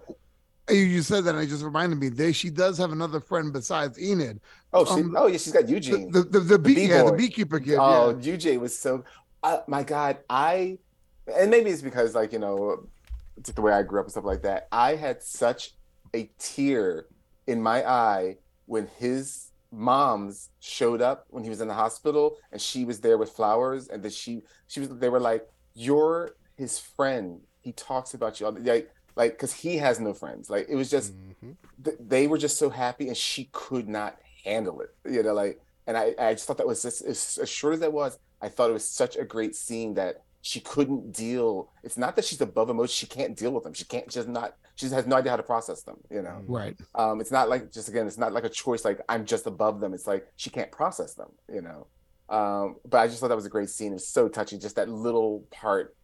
[0.69, 2.09] You, you said that, and it just reminded me.
[2.09, 4.39] They she does have another friend besides Enid.
[4.73, 6.11] Oh, she, Um, oh yeah, she's got The Eugene.
[6.11, 7.77] the the, the, bee, yeah, the beekeeper kid.
[7.79, 8.33] Oh, yeah.
[8.35, 9.03] UJ was so.
[9.43, 10.77] Uh, my God, I,
[11.35, 12.87] and maybe it's because like you know,
[13.41, 14.67] just the way I grew up and stuff like that.
[14.71, 15.71] I had such
[16.13, 17.05] a tear
[17.47, 18.37] in my eye
[18.67, 23.17] when his mom's showed up when he was in the hospital, and she was there
[23.17, 24.89] with flowers, and that she she was.
[24.89, 27.41] They were like, "You're his friend.
[27.61, 28.91] He talks about you." all Like,
[29.21, 30.49] like, because he has no friends.
[30.53, 31.13] Like, it was just
[31.43, 31.55] Mhm.
[31.85, 34.13] th- they were just so happy and she could not
[34.43, 35.55] handle it you know like
[35.87, 38.11] and i i just thought that was just as, as short as that was
[38.41, 40.13] i thought it was such a great scene that
[40.49, 43.85] she couldn't deal it's not that she's above emotion she can't deal with them she
[43.93, 46.75] can't just not she just has no idea how to process them you know Right.
[47.01, 49.75] um it's not like just again it's not like a choice like i'm just above
[49.81, 51.79] them it's like she can't process them you know
[52.37, 54.75] um but i just thought that was a great scene it was so touching just
[54.79, 55.95] that little part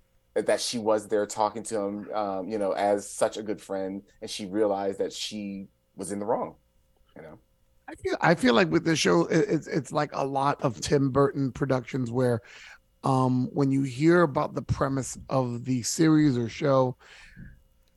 [0.46, 4.04] that she was there talking to him um you know as such a good friend
[4.22, 6.56] and she realized that she was in the wrong
[7.16, 7.40] you know?
[7.90, 11.10] I feel I feel like with this show, it's it's like a lot of Tim
[11.10, 12.42] Burton productions where,
[13.06, 16.98] um, when you hear about the premise of the series or show,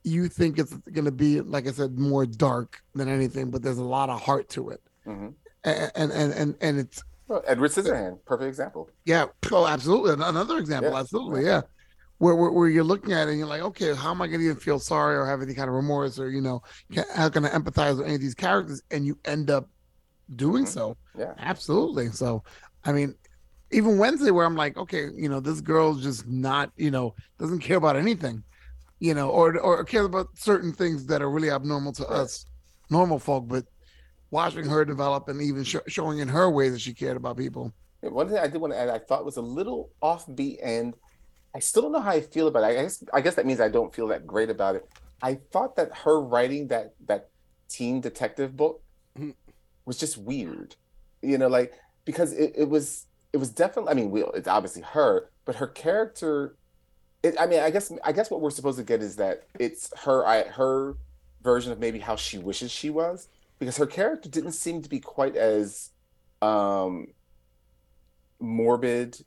[0.03, 3.77] you think it's going to be like I said, more dark than anything, but there's
[3.79, 5.33] a lot of heart to it, Mhm.
[5.65, 8.89] and and and and, and it's well, edward scissorhand perfect example.
[9.05, 10.13] Yeah, oh, absolutely.
[10.13, 11.61] Another example, Yeah, absolutely, yeah.
[12.21, 14.41] Where, where, where you're looking at it and you're like, okay, how am I going
[14.41, 16.61] to even feel sorry or have any kind of remorse or, you know,
[16.93, 18.79] ca- how can I empathize with any of these characters?
[18.91, 19.67] And you end up
[20.35, 20.67] doing Mhm.
[20.67, 20.97] so.
[21.17, 22.11] yeah Absolutely.
[22.11, 22.43] So,
[22.83, 23.15] I mean,
[23.71, 27.61] even Wednesday, where I'm like, okay, you know, this girl's just not, you know, doesn't
[27.61, 28.43] care about anything,
[28.99, 32.19] you know, or or cares about certain things that are really abnormal to Right.
[32.19, 32.45] us,
[32.91, 33.47] normal folk.
[33.47, 33.65] But
[34.29, 37.73] watching her develop and even sho- showing in her way that she cared about people.
[38.03, 40.93] Yeah, One thing I did want to add, I thought was a little offbeat, and
[41.53, 42.79] I still don't know how I feel about it.
[42.79, 44.87] I guess I guess that means I don't feel that great about it.
[45.21, 47.29] I thought that her writing that that
[47.67, 48.81] teen detective book
[49.17, 49.35] Mhm.
[49.85, 50.75] was just weird,
[51.21, 51.73] you know, like
[52.05, 53.91] because it, it was it was definitely.
[53.91, 56.55] I mean, we, it's obviously her, but her character.
[57.23, 59.91] It, I mean, I guess I guess what we're supposed to get is that it's
[60.05, 60.95] her I, her
[61.43, 63.27] version of maybe how she wishes she was,
[63.59, 65.91] because her character didn't seem to be quite as
[66.41, 67.07] um
[68.39, 69.19] morbid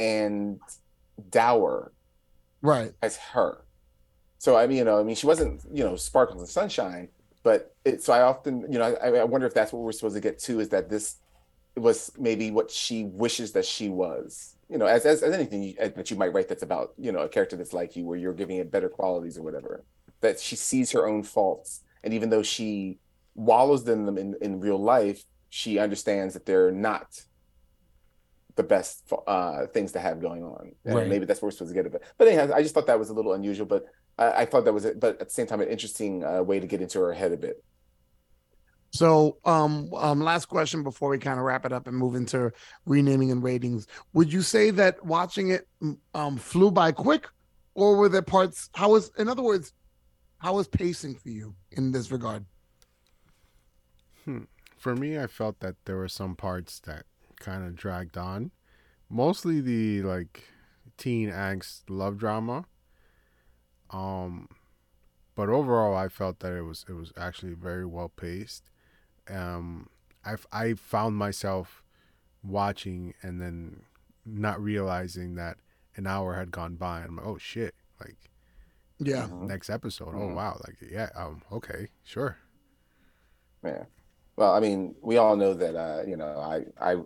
[0.00, 0.60] and
[1.30, 1.92] dour
[2.62, 2.92] Right.
[3.02, 3.64] as her.
[4.38, 7.08] So I mean, you know, I mean, she wasn't, you know, sparkles and sunshine,
[7.42, 8.02] but it.
[8.02, 10.38] So I often, you know, I, I wonder if that's what we're supposed to get
[10.40, 11.16] to is that this
[11.76, 14.56] was maybe what she wishes that she was.
[14.68, 17.20] You know, as as, as anything you, that you might write that's about, you know,
[17.20, 19.84] a character that's like you, where you're giving it better qualities or whatever.
[20.20, 22.98] That she sees her own faults, and even though she
[23.34, 27.22] wallows in them in, in real life, she understands that they're not
[28.58, 30.72] the best uh, things to have going on.
[30.84, 31.08] And Right.
[31.08, 31.92] maybe that's where we're supposed to get it.
[31.92, 33.66] But, but anyhow, I just thought that was a little unusual.
[33.66, 33.86] But
[34.18, 35.00] I, I thought that was, it.
[35.00, 37.36] but at the same time, an interesting uh, way to get into her head a
[37.38, 37.64] bit.
[38.90, 42.50] So, um, um, last question before we kind of wrap it up and move into
[42.84, 43.86] renaming and ratings.
[44.12, 45.68] Would you say that watching it
[46.14, 47.28] um flew by quick,
[47.74, 48.70] or were there parts?
[48.74, 49.72] How was, in other words,
[50.38, 52.44] how was pacing for you in this regard?
[54.78, 57.04] For me, I felt that there were some parts that
[57.40, 58.50] kind of dragged on.
[59.10, 60.44] Mostly the like
[60.98, 62.66] teen angst love drama.
[63.90, 64.48] Um
[65.34, 68.64] but overall I felt that it was it was actually very well paced.
[69.28, 69.88] Um
[70.24, 71.82] I I found myself
[72.42, 73.82] watching and then
[74.26, 75.58] not realizing that
[75.96, 77.00] an hour had gone by.
[77.00, 78.16] And I'm like, "Oh shit." Like
[78.98, 79.48] Yeah, Mhm.
[79.48, 80.14] next episode.
[80.14, 80.34] Oh Mhm.
[80.34, 80.60] wow.
[80.66, 82.38] Like yeah, um okay, sure.
[83.64, 83.84] Yeah.
[84.36, 86.96] Well, I mean, we all know that uh, you know, I I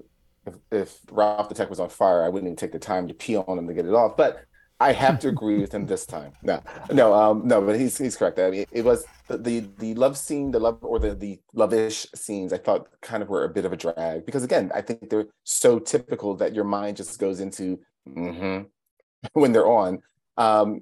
[0.46, 3.14] if, if Ralph the Tech was on fire, I wouldn't even take the time to
[3.14, 4.16] pee on him to get it off.
[4.16, 4.44] But
[4.80, 6.32] I have to agree with him this time.
[6.42, 8.38] No, no, um, no, but he's he's correct.
[8.40, 12.06] I mean, it was the the, the love scene, the love or the the love-ish
[12.14, 12.52] scenes.
[12.52, 15.28] I thought kind of were a bit of a drag because again, I think they're
[15.44, 17.78] so typical that your mind just goes into
[18.08, 18.66] mhm
[19.34, 20.02] when they're on.
[20.36, 20.80] Um,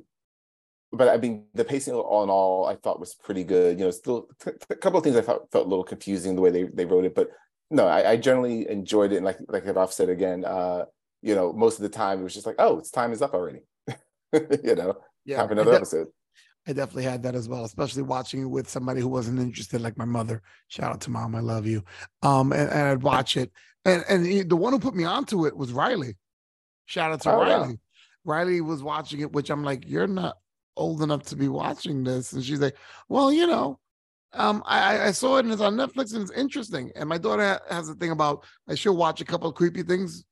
[0.92, 3.78] but I mean, the pacing all in all, I thought was pretty good.
[3.78, 4.28] You know, still
[4.70, 7.04] a couple of things I thought felt a little confusing the way they, they wrote
[7.04, 7.30] it, but
[7.70, 9.16] no, I, I generally enjoyed it.
[9.16, 10.84] And like like Ralph said again, uh,
[11.22, 13.34] you know, most of the time it was just like, oh, it's time is up
[13.34, 13.60] already.
[14.32, 15.36] you know, yeah.
[15.38, 16.08] time for I another de- episode.
[16.66, 19.96] I definitely had that as well, especially watching it with somebody who wasn't interested, like
[19.96, 20.42] my mother.
[20.68, 21.82] Shout out to mom, I love you.
[22.22, 23.50] Um, and, and I'd watch it,
[23.84, 26.16] and and he- the one who put me onto it was Riley.
[26.86, 27.44] Shout out to Oh, wow.
[27.62, 27.78] Riley.
[28.24, 30.36] Riley was watching it, which I'm like, you're not
[30.76, 32.76] old enough to be watching this, and she's like,
[33.08, 33.79] well, you know,
[34.32, 36.92] um, I I- I saw it and it's on Netflix and it's interesting.
[36.96, 40.24] And my daughter has a thing about like she'll watch a couple of creepy things.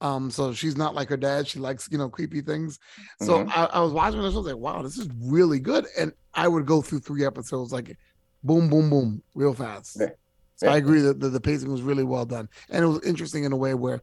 [0.00, 1.46] Um, so she's not like her dad.
[1.46, 2.78] She likes, you know, creepy things.
[3.20, 3.52] So Mhm.
[3.54, 4.34] I, I was watching this.
[4.34, 5.86] I was like, wow, this is really good.
[5.96, 7.96] And I would go through three episodes like
[8.42, 9.98] boom, boom, boom, real fast.
[10.00, 10.08] Yeah.
[10.56, 10.72] So Yeah.
[10.72, 12.48] I agree that the, the pacing was really well done.
[12.70, 14.00] And it was interesting in a way where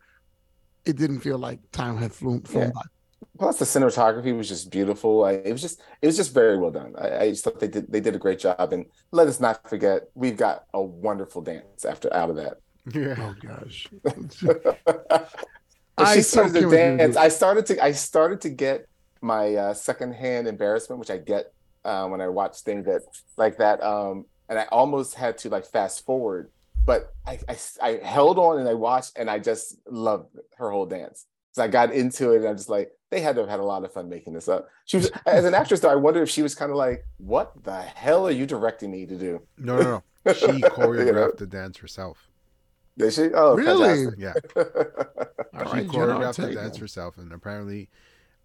[0.85, 2.71] it didn't feel like time had flown, flown Yeah.
[2.73, 2.81] by.
[3.37, 5.23] Plus, the cinematography was just beautiful.
[5.23, 6.93] I, it was just it was just very well done.
[6.97, 8.73] I, I just thought they did they did a great job.
[8.73, 12.57] And let us not forget, we've got a wonderful dance after out of that.
[12.93, 13.15] Yeah.
[13.17, 13.87] Oh gosh.
[15.97, 17.17] I she so started to dance.
[17.17, 18.87] I started to I started to get
[19.21, 21.53] my uh, secondhand embarrassment, which I get
[21.85, 23.01] uh, when I watch things that
[23.37, 23.83] like that.
[23.83, 26.51] Um, and I almost had to like fast forward,
[26.85, 30.85] but I, I I held on and I watched, and I just loved her whole
[30.85, 31.25] dance.
[31.51, 33.63] So I got into it, and I'm just like, they had to have had a
[33.63, 34.67] lot of fun making this up.
[34.85, 35.89] She was as an actress, though.
[35.89, 39.05] I wonder if she was kind of like, "What the hell are you directing me
[39.07, 40.33] to do?" No, no, no.
[40.33, 42.29] She choreographed the dance herself.
[42.97, 43.29] Did she?
[43.33, 44.05] Oh, Really?
[44.05, 44.19] fantastic.
[44.19, 44.33] Yeah.
[45.51, 46.79] She right, I'll choreographed the dance that.
[46.81, 47.89] herself, and apparently,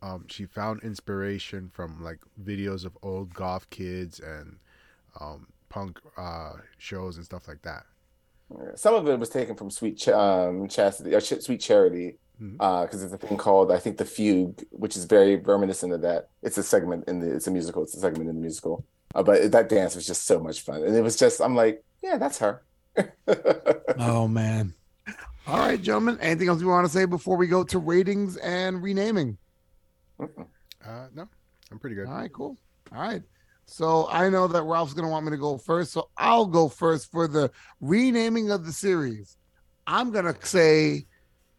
[0.03, 4.59] um, she found inspiration from like videos of old goth kids and
[5.21, 7.85] um, punk uh, shows and stuff like that.
[8.75, 13.03] Some of it was taken from Sweet Ch- um, Chastity, or Ch- Sweet Charity, Because
[13.03, 16.31] it's a thing called I think the Frug, which is very reminiscent of that.
[16.43, 17.83] It's a segment in the it's a musical.
[17.83, 18.85] It's a segment in the musical.
[19.15, 21.85] Uh, but that dance was just so much fun, and it was just I'm like,
[22.03, 22.63] yeah, that's her.
[23.97, 24.75] Oh man.
[25.47, 26.19] All right, gentlemen.
[26.21, 29.39] Anything else you want to say before we go to ratings and renaming?
[30.19, 31.29] Uh, no,
[31.71, 32.09] I'm pretty good.
[32.09, 32.59] All right, cool.
[32.93, 33.23] All right.
[33.67, 37.11] So I know that Ralph's gonna want me to go first, so I'll go first
[37.11, 39.37] for the renaming of the series.
[39.87, 41.07] I'm gonna say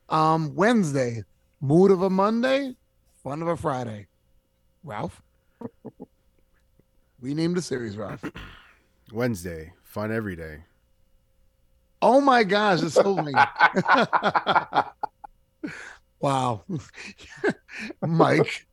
[0.10, 1.24] um Wednesday,
[1.62, 2.76] mood of a Monday,
[3.24, 4.08] fun of a Friday.
[4.84, 5.22] Ralph.
[7.20, 8.24] we named the series, Ralph.
[9.12, 10.60] Wednesday, fun every day.
[12.02, 13.36] Oh my gosh, it's so late.
[16.20, 16.64] wow.
[18.02, 18.68] Mike.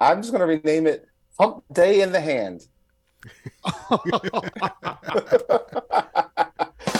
[0.00, 1.06] I'm just gonna rename it
[1.38, 2.66] Hump Day in the Hand.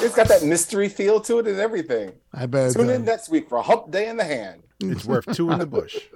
[0.02, 2.12] it's got that mystery feel to it and everything.
[2.32, 2.70] I bet.
[2.70, 4.62] it Tune in next week for a Hump Day in the Hand.
[4.80, 5.96] It's worth two in the bush.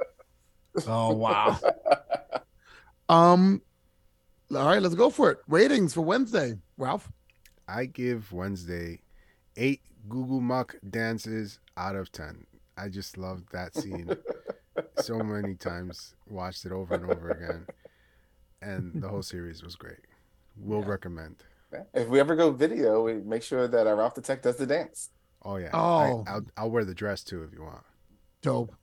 [0.86, 1.60] Oh wow.
[3.10, 3.60] um
[4.54, 5.38] all right, let's go for it.
[5.46, 7.12] Ratings for Wednesday, Ralph.
[7.68, 9.00] I give Wednesday
[9.58, 12.46] eight Goo Goo Muck dances out of ten.
[12.78, 14.16] I just loved that scene
[14.98, 16.14] so many times.
[16.26, 17.66] Watched it over and over again,
[18.62, 20.00] and the whole series was great.
[20.56, 21.44] Will recommend.
[21.94, 24.66] If we ever go video, we make sure that our Ralph the Tech does the
[24.66, 25.10] dance.
[25.44, 25.70] Oh yeah.
[25.72, 26.24] Oh.
[26.26, 27.82] I, I'll I'll wear the dress too if you want.
[28.42, 28.74] Dope.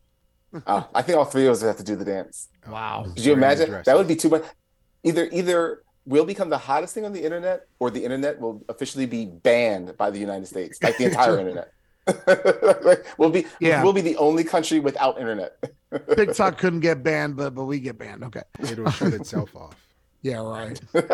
[0.66, 2.48] Uh, I think all three of us have to do the dance.
[2.68, 3.06] Wow.
[3.16, 3.70] Could you imagine?
[3.86, 4.44] That would be too much.
[5.04, 9.06] Either either we'll become the hottest thing on the internet, or the internet will officially
[9.06, 11.72] be banned by the United States, like the entire internet.
[12.84, 13.84] Like, we'll be Yeah.
[13.84, 15.52] we'll be the only country without internet.
[16.16, 18.24] TikTok couldn't get banned, but but we get banned.
[18.24, 18.42] Okay.
[18.60, 19.76] It'll shut itself off.
[20.22, 20.80] Yeah, right.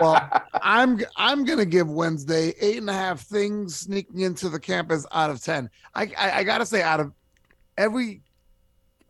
[0.00, 0.30] Well,
[0.62, 5.28] I'm I'm gonna give Wednesday eight and a half things sneaking into the campus out
[5.30, 5.70] of ten.
[5.94, 7.12] I I, I gotta say, out of
[7.76, 8.22] every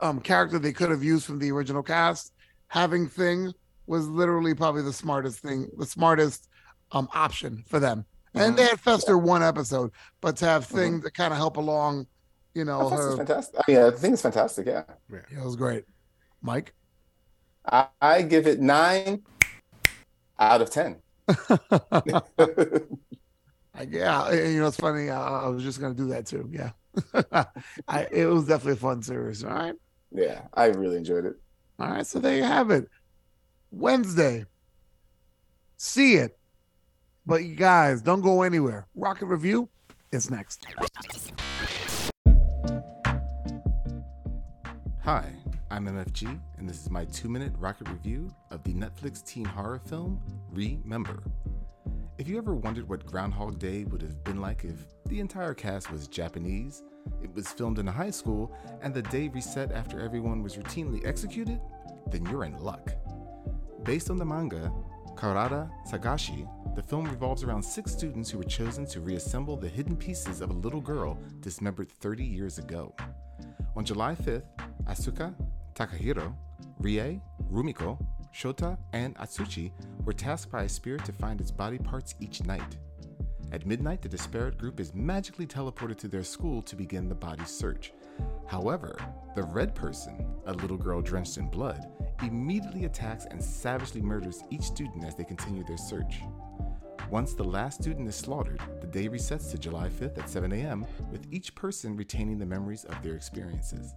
[0.00, 2.32] um character they could have used from the original cast,
[2.68, 3.52] having Thing
[3.86, 6.48] was literally probably the smartest thing, the smartest
[6.92, 8.06] um option for them.
[8.34, 8.56] And Mhm.
[8.56, 9.90] they had Fester one episode,
[10.22, 12.06] but to have Thing to kind of help along,
[12.54, 13.60] you know, Oh, Fester's her, fantastic.
[13.60, 14.66] I mean, I think it's fantastic.
[14.66, 15.84] Yeah, yeah, it was great.
[16.40, 16.72] Mike,
[17.70, 19.22] I, I give it nine
[20.38, 20.96] out of ten.
[23.88, 25.08] Yeah, you know, it's funny.
[25.10, 26.50] I, I was just gonna do that too.
[26.50, 26.70] Yeah,
[27.86, 29.44] I, it was definitely a fun series.
[29.44, 29.74] All right,
[30.10, 31.34] yeah, I really enjoyed it.
[31.78, 32.06] all right.
[32.06, 32.88] So there you have it.
[33.70, 34.46] Wednesday,
[35.76, 36.38] see it,
[37.24, 38.88] but you guys don't go anywhere.
[38.96, 39.68] Rocket Review
[40.10, 40.66] is next.
[45.04, 45.32] Hi,
[45.70, 49.78] I'm MFG, and this is my two minute rocket review of the Netflix teen horror
[49.78, 50.18] film
[50.50, 51.22] Remember.
[52.16, 55.92] If you ever wondered what Groundhog Day would have been like if the entire cast
[55.92, 56.82] was Japanese,
[57.22, 61.06] it was filmed in a high school, and the day reset after everyone was routinely
[61.06, 61.60] executed,
[62.10, 62.90] then you're in luck.
[63.82, 64.72] Based on the manga
[65.16, 69.96] Karada Sagashi, the film revolves around six students who were chosen to reassemble the hidden
[69.96, 72.94] pieces of a little girl dismembered 30 years ago.
[73.76, 74.46] On July 5th,
[74.86, 75.34] Asuka,
[75.78, 76.34] Takahiro,
[76.80, 77.20] Rie,
[77.52, 78.04] Rumiko,
[78.34, 79.70] Shota, and Atsushi
[80.04, 82.76] were tasked by a spirit to find its body parts each night.
[83.52, 87.44] At midnight, the disparate group is magically teleported to their school to begin the body
[87.44, 87.92] search.
[88.48, 88.98] However,
[89.36, 91.86] the red person, a little girl drenched in blood,
[92.22, 96.22] immediately attacks and savagely murders each student as they continue their search.
[97.08, 100.84] Once the last student is slaughtered, the day resets to July 5th at 7 a.m.,
[101.12, 103.94] with each person retaining the memories of their experiences.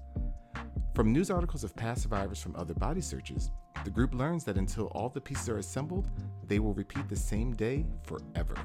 [0.93, 3.51] From news articles of past survivors from other body searches,
[3.83, 6.09] the group learns that until all the pieces are assembled,
[6.47, 8.55] they will repeat the same day forever.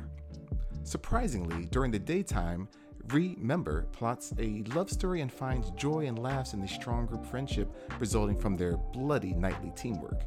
[0.83, 2.69] Surprisingly, during the daytime,
[3.13, 7.73] Remember plots a love story and finds joy and laughs in the strong group friendship
[8.01, 10.23] resulting from their bloody nightly teamwork.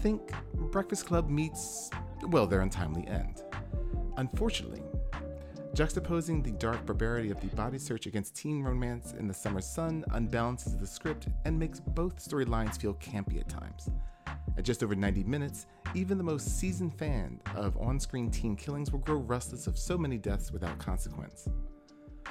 [0.00, 0.32] Think
[0.70, 1.88] Breakfast Club meets,
[2.28, 3.42] well, their untimely end.
[4.18, 4.82] Unfortunately,
[5.78, 10.04] juxtaposing the dark barbarity of the body search against teen romance in the summer sun
[10.10, 13.88] unbalances the script and makes both storylines feel campy at times.
[14.56, 18.90] At just over 90 minutes, even the most seasoned fan of on screen teen killings
[18.90, 21.48] will grow restless of so many deaths without consequence.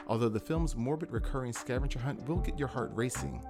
[0.08, 3.42] Although the film's morbid recurring scavenger hunt will get your heart racing,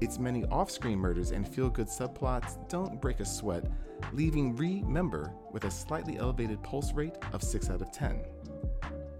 [0.00, 3.70] its many off screen murders and feel good subplots don't break a sweat,
[4.12, 8.20] leaving Remember with a slightly elevated pulse rate of 6 out of 10.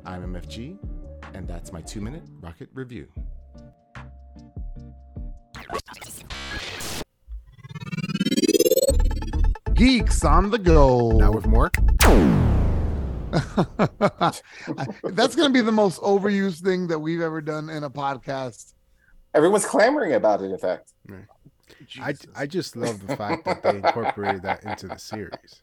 [0.07, 0.77] I'm MFG,
[1.33, 3.09] and that's my two minute rocket review.
[9.73, 11.13] Geeks on the go.
[11.13, 11.71] Now with more.
[15.03, 18.75] That's going to be the most overused thing that we've ever done in a podcast.
[19.35, 20.93] Everyone's clamoring about it, in fact.
[22.01, 25.63] I, I just love the fact that they incorporated that into the series.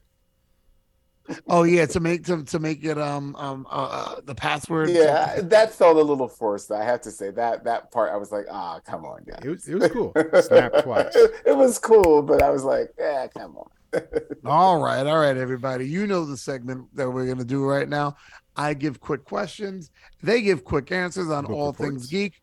[1.48, 4.90] Oh yeah, to make to, to make it um um uh, uh, the password.
[4.90, 6.72] Yeah, that felt a little forced.
[6.72, 9.40] I have to say that that part I was like, ah, come on, guys.
[9.44, 10.14] It was it was cool.
[10.42, 11.16] Snap twice.
[11.16, 13.70] it was cool, but I was like, yeah, come on.
[14.46, 15.86] All right, all right, everybody.
[15.86, 18.16] You know the segment that we're gonna do right now.
[18.56, 19.92] I give quick questions.
[20.24, 21.80] They give quick answers on Book all reports.
[21.80, 22.42] things geek.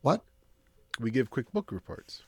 [0.00, 0.22] What?
[0.98, 2.22] We give quick book reports.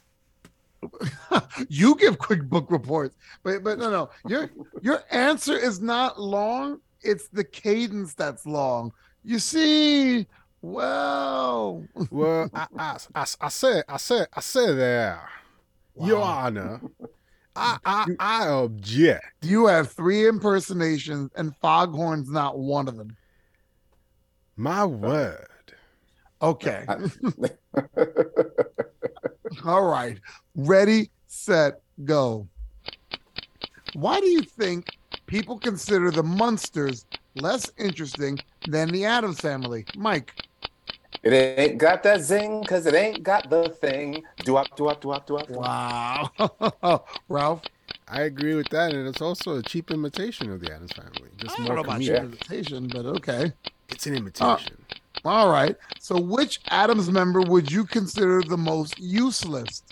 [1.69, 4.11] you give quick book reports, but but no no.
[4.29, 4.51] Your
[4.83, 6.81] your answer is not long.
[7.03, 8.93] It's the cadence that's long.
[9.25, 10.27] You see,
[10.63, 15.29] well, Well, I, I, I, I said I said I said there,
[16.01, 16.81] Your Honor.
[17.57, 19.25] I, I I object.
[19.43, 23.17] you have three impersonations, and Foghorn's not one of them.
[24.57, 25.47] My word.
[26.41, 26.85] Okay.
[29.65, 30.19] All right.
[30.59, 32.49] Ready, set, go.
[33.95, 34.89] Why do you think
[35.27, 37.07] people consider the Munsters
[37.37, 39.87] less interesting than the Addams family?
[39.97, 40.35] Mike.
[41.23, 44.25] It ain't got that zing because it ain't got the thing.
[44.39, 45.49] Do up, do up, do up, do up.
[45.49, 47.05] Wow.
[47.29, 47.63] Ralph.
[48.09, 51.31] I agree with that, and it's also a cheap imitation of the Addams Family.
[51.37, 52.93] Just I don't more know about comedic.
[52.93, 53.53] but okay.
[53.91, 54.77] It's an imitation.
[55.25, 55.77] Uh, all right.
[56.01, 59.85] So, which Addams member would you consider the most useless?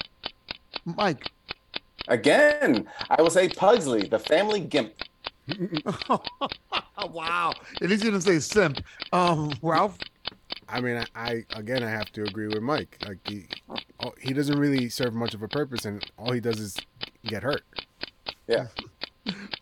[0.87, 1.30] Mike.
[2.09, 4.95] Again, I will say Pugsley, the family gimp.
[6.09, 7.53] wow.
[7.80, 8.80] At least you didn't say simp.
[9.12, 9.99] Um, Ralph.
[10.68, 12.97] I mean, I, I again, I have to agree with Mike.
[13.07, 13.47] Like he,
[14.01, 16.76] oh, he doesn't really serve much of a purpose, and all he does is
[17.24, 17.64] get hurt.
[18.47, 18.66] Yeah.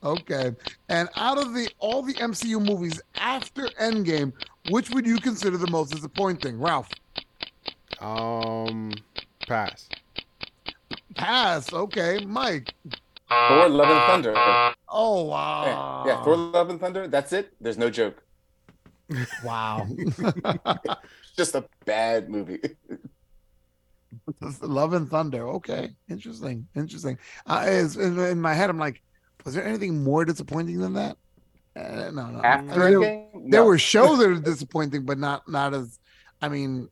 [0.03, 0.55] Okay.
[0.91, 4.35] And out of the all the MCU movies after Endgame,
[4.69, 6.61] which would you consider the most disappointing?
[6.61, 6.91] Ralph.
[7.99, 8.93] Um,
[9.47, 9.89] pass.
[11.15, 11.73] Pass.
[11.73, 12.25] Okay.
[12.25, 12.75] Mike.
[13.29, 14.35] Thor: Love and Thunder.
[14.89, 16.05] Oh wow.
[16.07, 17.09] yeah, Thor: Love and Thunder.
[17.09, 17.53] That's it.
[17.61, 18.23] There's no joke.
[19.45, 19.87] Wow.
[21.37, 22.61] Just a bad movie.
[24.63, 25.47] Love and Thunder.
[25.49, 25.91] Okay.
[26.09, 26.67] Interesting.
[26.75, 27.19] Interesting.
[27.47, 29.03] Uh, is, in, in my head, I'm like,
[29.45, 31.17] was there anything more disappointing than that?
[31.77, 32.41] Uh, no, no.
[32.43, 35.99] After I mean, there, Endgame, there were shows that are disappointing, but not not as.
[36.41, 36.89] I mean,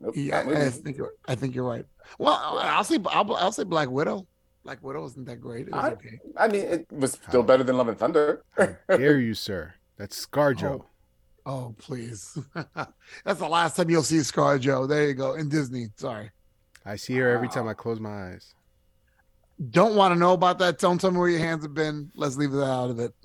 [0.00, 1.84] Nope, yeah, not I think you're, I think you're right.
[2.18, 4.26] Well, I'll say I'll, I'll say Black Widow.
[4.64, 5.68] Black Widow isn't that great.
[5.68, 6.18] It was I- okay.
[6.36, 8.42] I mean, it was still better than Love and Thunder.
[8.56, 9.74] How dare you, sir?
[9.96, 10.82] That's ScarJo.
[10.82, 10.86] Oh,
[11.46, 12.38] oh please,
[13.24, 14.88] that's the last time you'll see ScarJo.
[14.88, 15.88] There you go in Disney.
[15.96, 16.30] Sorry.
[16.84, 18.54] I see her every time I close my eyes.
[19.70, 20.78] Don't want to know about that.
[20.78, 22.10] Don't tell me where your hands have been.
[22.14, 23.12] Let's leave that out of it.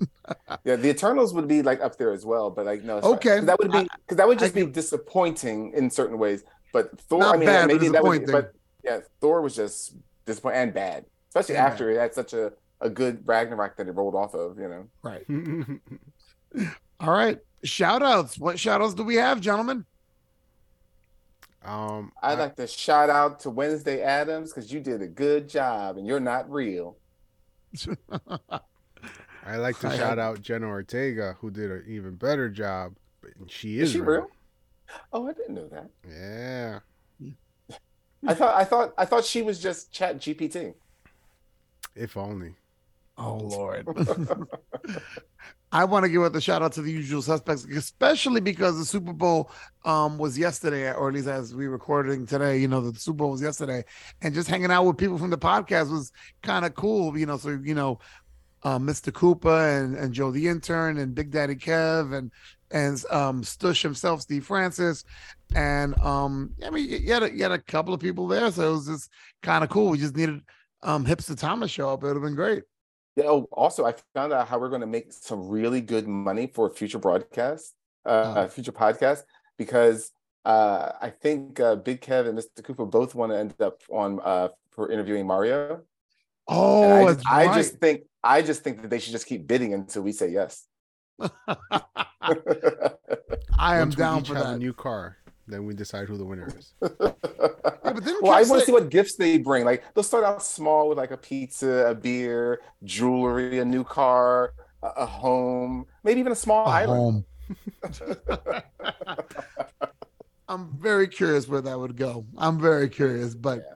[0.64, 3.14] Yeah, the Eternals would be like up there as well, but like no, it's fine.
[3.16, 3.36] Okay.
[3.38, 6.42] 'Cause that would be because that would just I- be disappointing in certain ways.
[6.72, 8.50] But Thor, Not I mean, bad, but maybe that would, disappointing.
[8.52, 8.54] but
[8.86, 12.88] yeah, Thor was just disappointing and bad, especially And after it had such a a
[12.90, 14.58] good Ragnarok that it rolled off of.
[14.58, 15.26] You know, Right.
[17.00, 17.38] All right.
[17.64, 18.38] Shout outs.
[18.38, 19.84] What shout outs do we have, gentlemen?
[21.64, 25.96] um, I'd like to shout out to Wednesday Addams because you did a good job
[25.96, 26.96] and you're not real.
[29.44, 32.94] I like to I shout had- out Jenna Ortega, who did an even better job.
[33.20, 34.10] But she Is is she real.
[34.20, 34.30] real?
[35.12, 35.90] Oh, I didn't know that.
[36.08, 36.78] Yeah.
[38.26, 40.74] I thought I thought I thought she was just Chat GPT.
[41.94, 42.54] If only.
[43.18, 43.86] Oh Lord.
[45.72, 48.84] I want to give out the shout out to the usual suspects, especially because the
[48.84, 49.50] Super Bowl
[49.84, 52.58] um, was yesterday, or at least as we recording today.
[52.58, 53.84] You know, the Super Bowl was yesterday,
[54.22, 56.12] and just hanging out with people from the podcast was
[56.42, 57.18] kind of cool.
[57.18, 57.98] You know, so you know,
[58.62, 59.12] uh, Mr.
[59.12, 62.30] Cooper and and Joe the intern and Big Daddy Kev and
[62.70, 65.04] and um, Stush himself, Steve Francis,
[65.54, 68.68] and um, I mean, you had a, you had a couple of people there, so
[68.68, 69.10] it was just
[69.42, 69.90] kind of cool.
[69.90, 70.40] We just needed
[70.82, 72.64] um, Hipster Thomas show up; it would have been great.
[73.16, 76.46] Yeah, oh, also, I found out how we're going to make some really good money
[76.52, 77.72] for future broadcasts,
[78.04, 78.48] uh, Oh.
[78.48, 79.22] future podcasts,
[79.56, 80.10] because
[80.44, 82.62] uh, I think uh, Big Kev and Mr.
[82.62, 85.80] Cooper both want to end up on uh, for interviewing Mario.
[86.46, 89.46] Oh, I, that's just, I just think I just think that they should just keep
[89.46, 90.66] bidding until we say yes.
[93.58, 94.46] I am Once down for that.
[94.46, 95.16] a new car,
[95.48, 96.74] then we decide who the winner is.
[96.80, 97.16] but
[98.04, 99.64] didn't well, I want to say- see what gifts they bring.
[99.64, 104.52] Like they'll start out small with like a pizza, a beer, jewelry, a new car,
[104.82, 107.24] a, a home, maybe even a small A island.
[107.84, 108.62] home.
[110.48, 112.24] I'm very curious where that would go.
[112.38, 113.72] I'm very curious, but Yeah.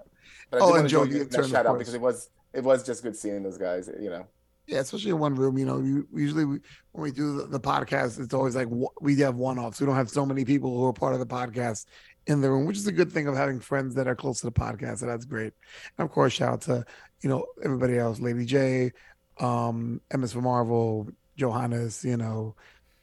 [0.51, 1.95] But I Oh, and want Joe to the give that intern, of shout out because
[1.95, 3.89] it was it was just good seeing those guys.
[4.01, 4.27] You know,
[4.71, 5.59] yeah, especially in one room.
[5.59, 6.59] You know, you, usually we,
[6.93, 9.81] when we do the, the podcast, it's always like w- we have one offs.
[9.81, 11.87] We don't have so many people who are part of the podcast
[12.27, 14.47] in the room, which is a good thing of having friends that are close to
[14.47, 14.99] the podcast.
[14.99, 15.53] So that's great.
[15.99, 16.85] And of course, shout out to
[17.23, 18.93] you know everybody else, Lady J,
[19.41, 22.05] um, MS for Marvel, Johannes.
[22.05, 22.55] You know,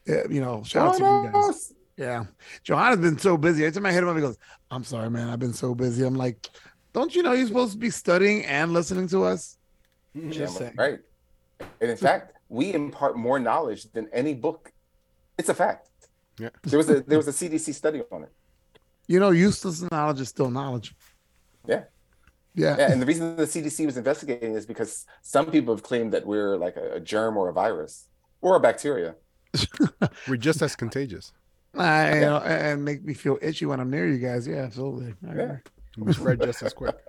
[0.06, 1.72] eh, you know, shout out to you guys.
[1.96, 2.24] Yeah.
[2.62, 3.64] Johanna's been so busy.
[3.64, 4.38] Every time I hit him up, he goes,
[4.70, 5.28] I'm sorry, man.
[5.28, 6.04] I've been so busy.
[6.06, 6.48] I'm like,
[6.92, 9.58] don't you know you're supposed to be studying and listening to us?
[10.28, 10.74] Just Yeah, saying.
[10.78, 10.98] right.
[11.80, 14.72] And in fact, we impart more knowledge than any book.
[15.38, 15.88] It's a fact.
[16.38, 16.50] Yeah.
[16.62, 18.32] There was a there was a CDC study on it.
[19.06, 20.94] You know, useless knowledge is still knowledge.
[21.66, 21.84] Yeah.
[22.54, 22.76] Yeah.
[22.78, 26.26] Yeah, and the reason the CDC was investigating is because some people have claimed that
[26.26, 28.08] we're like a, a germ or a virus
[28.40, 29.14] or a bacteria.
[30.28, 31.32] We're just as contagious.
[31.76, 34.46] I, you know, and make me feel itchy when I'm near you guys.
[34.46, 35.14] Yeah, absolutely.
[35.28, 35.42] I Yeah.
[35.42, 35.56] agree.
[35.98, 36.96] We spread just as quick.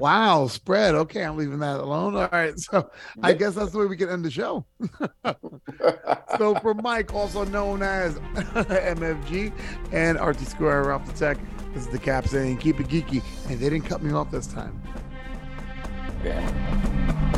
[0.00, 0.94] Wow, spread.
[0.94, 2.14] Okay, I'm leaving that alone.
[2.14, 2.56] All right.
[2.56, 2.88] So
[3.20, 4.64] I guess that's the way we can end the show.
[6.38, 9.52] So for Mike, also known as MFG,
[9.90, 11.38] and RT Square Ralph the Tech,
[11.74, 13.24] this is the cap saying keep it geeky.
[13.50, 14.80] And they didn't cut me off this time.
[16.24, 17.34] yeah.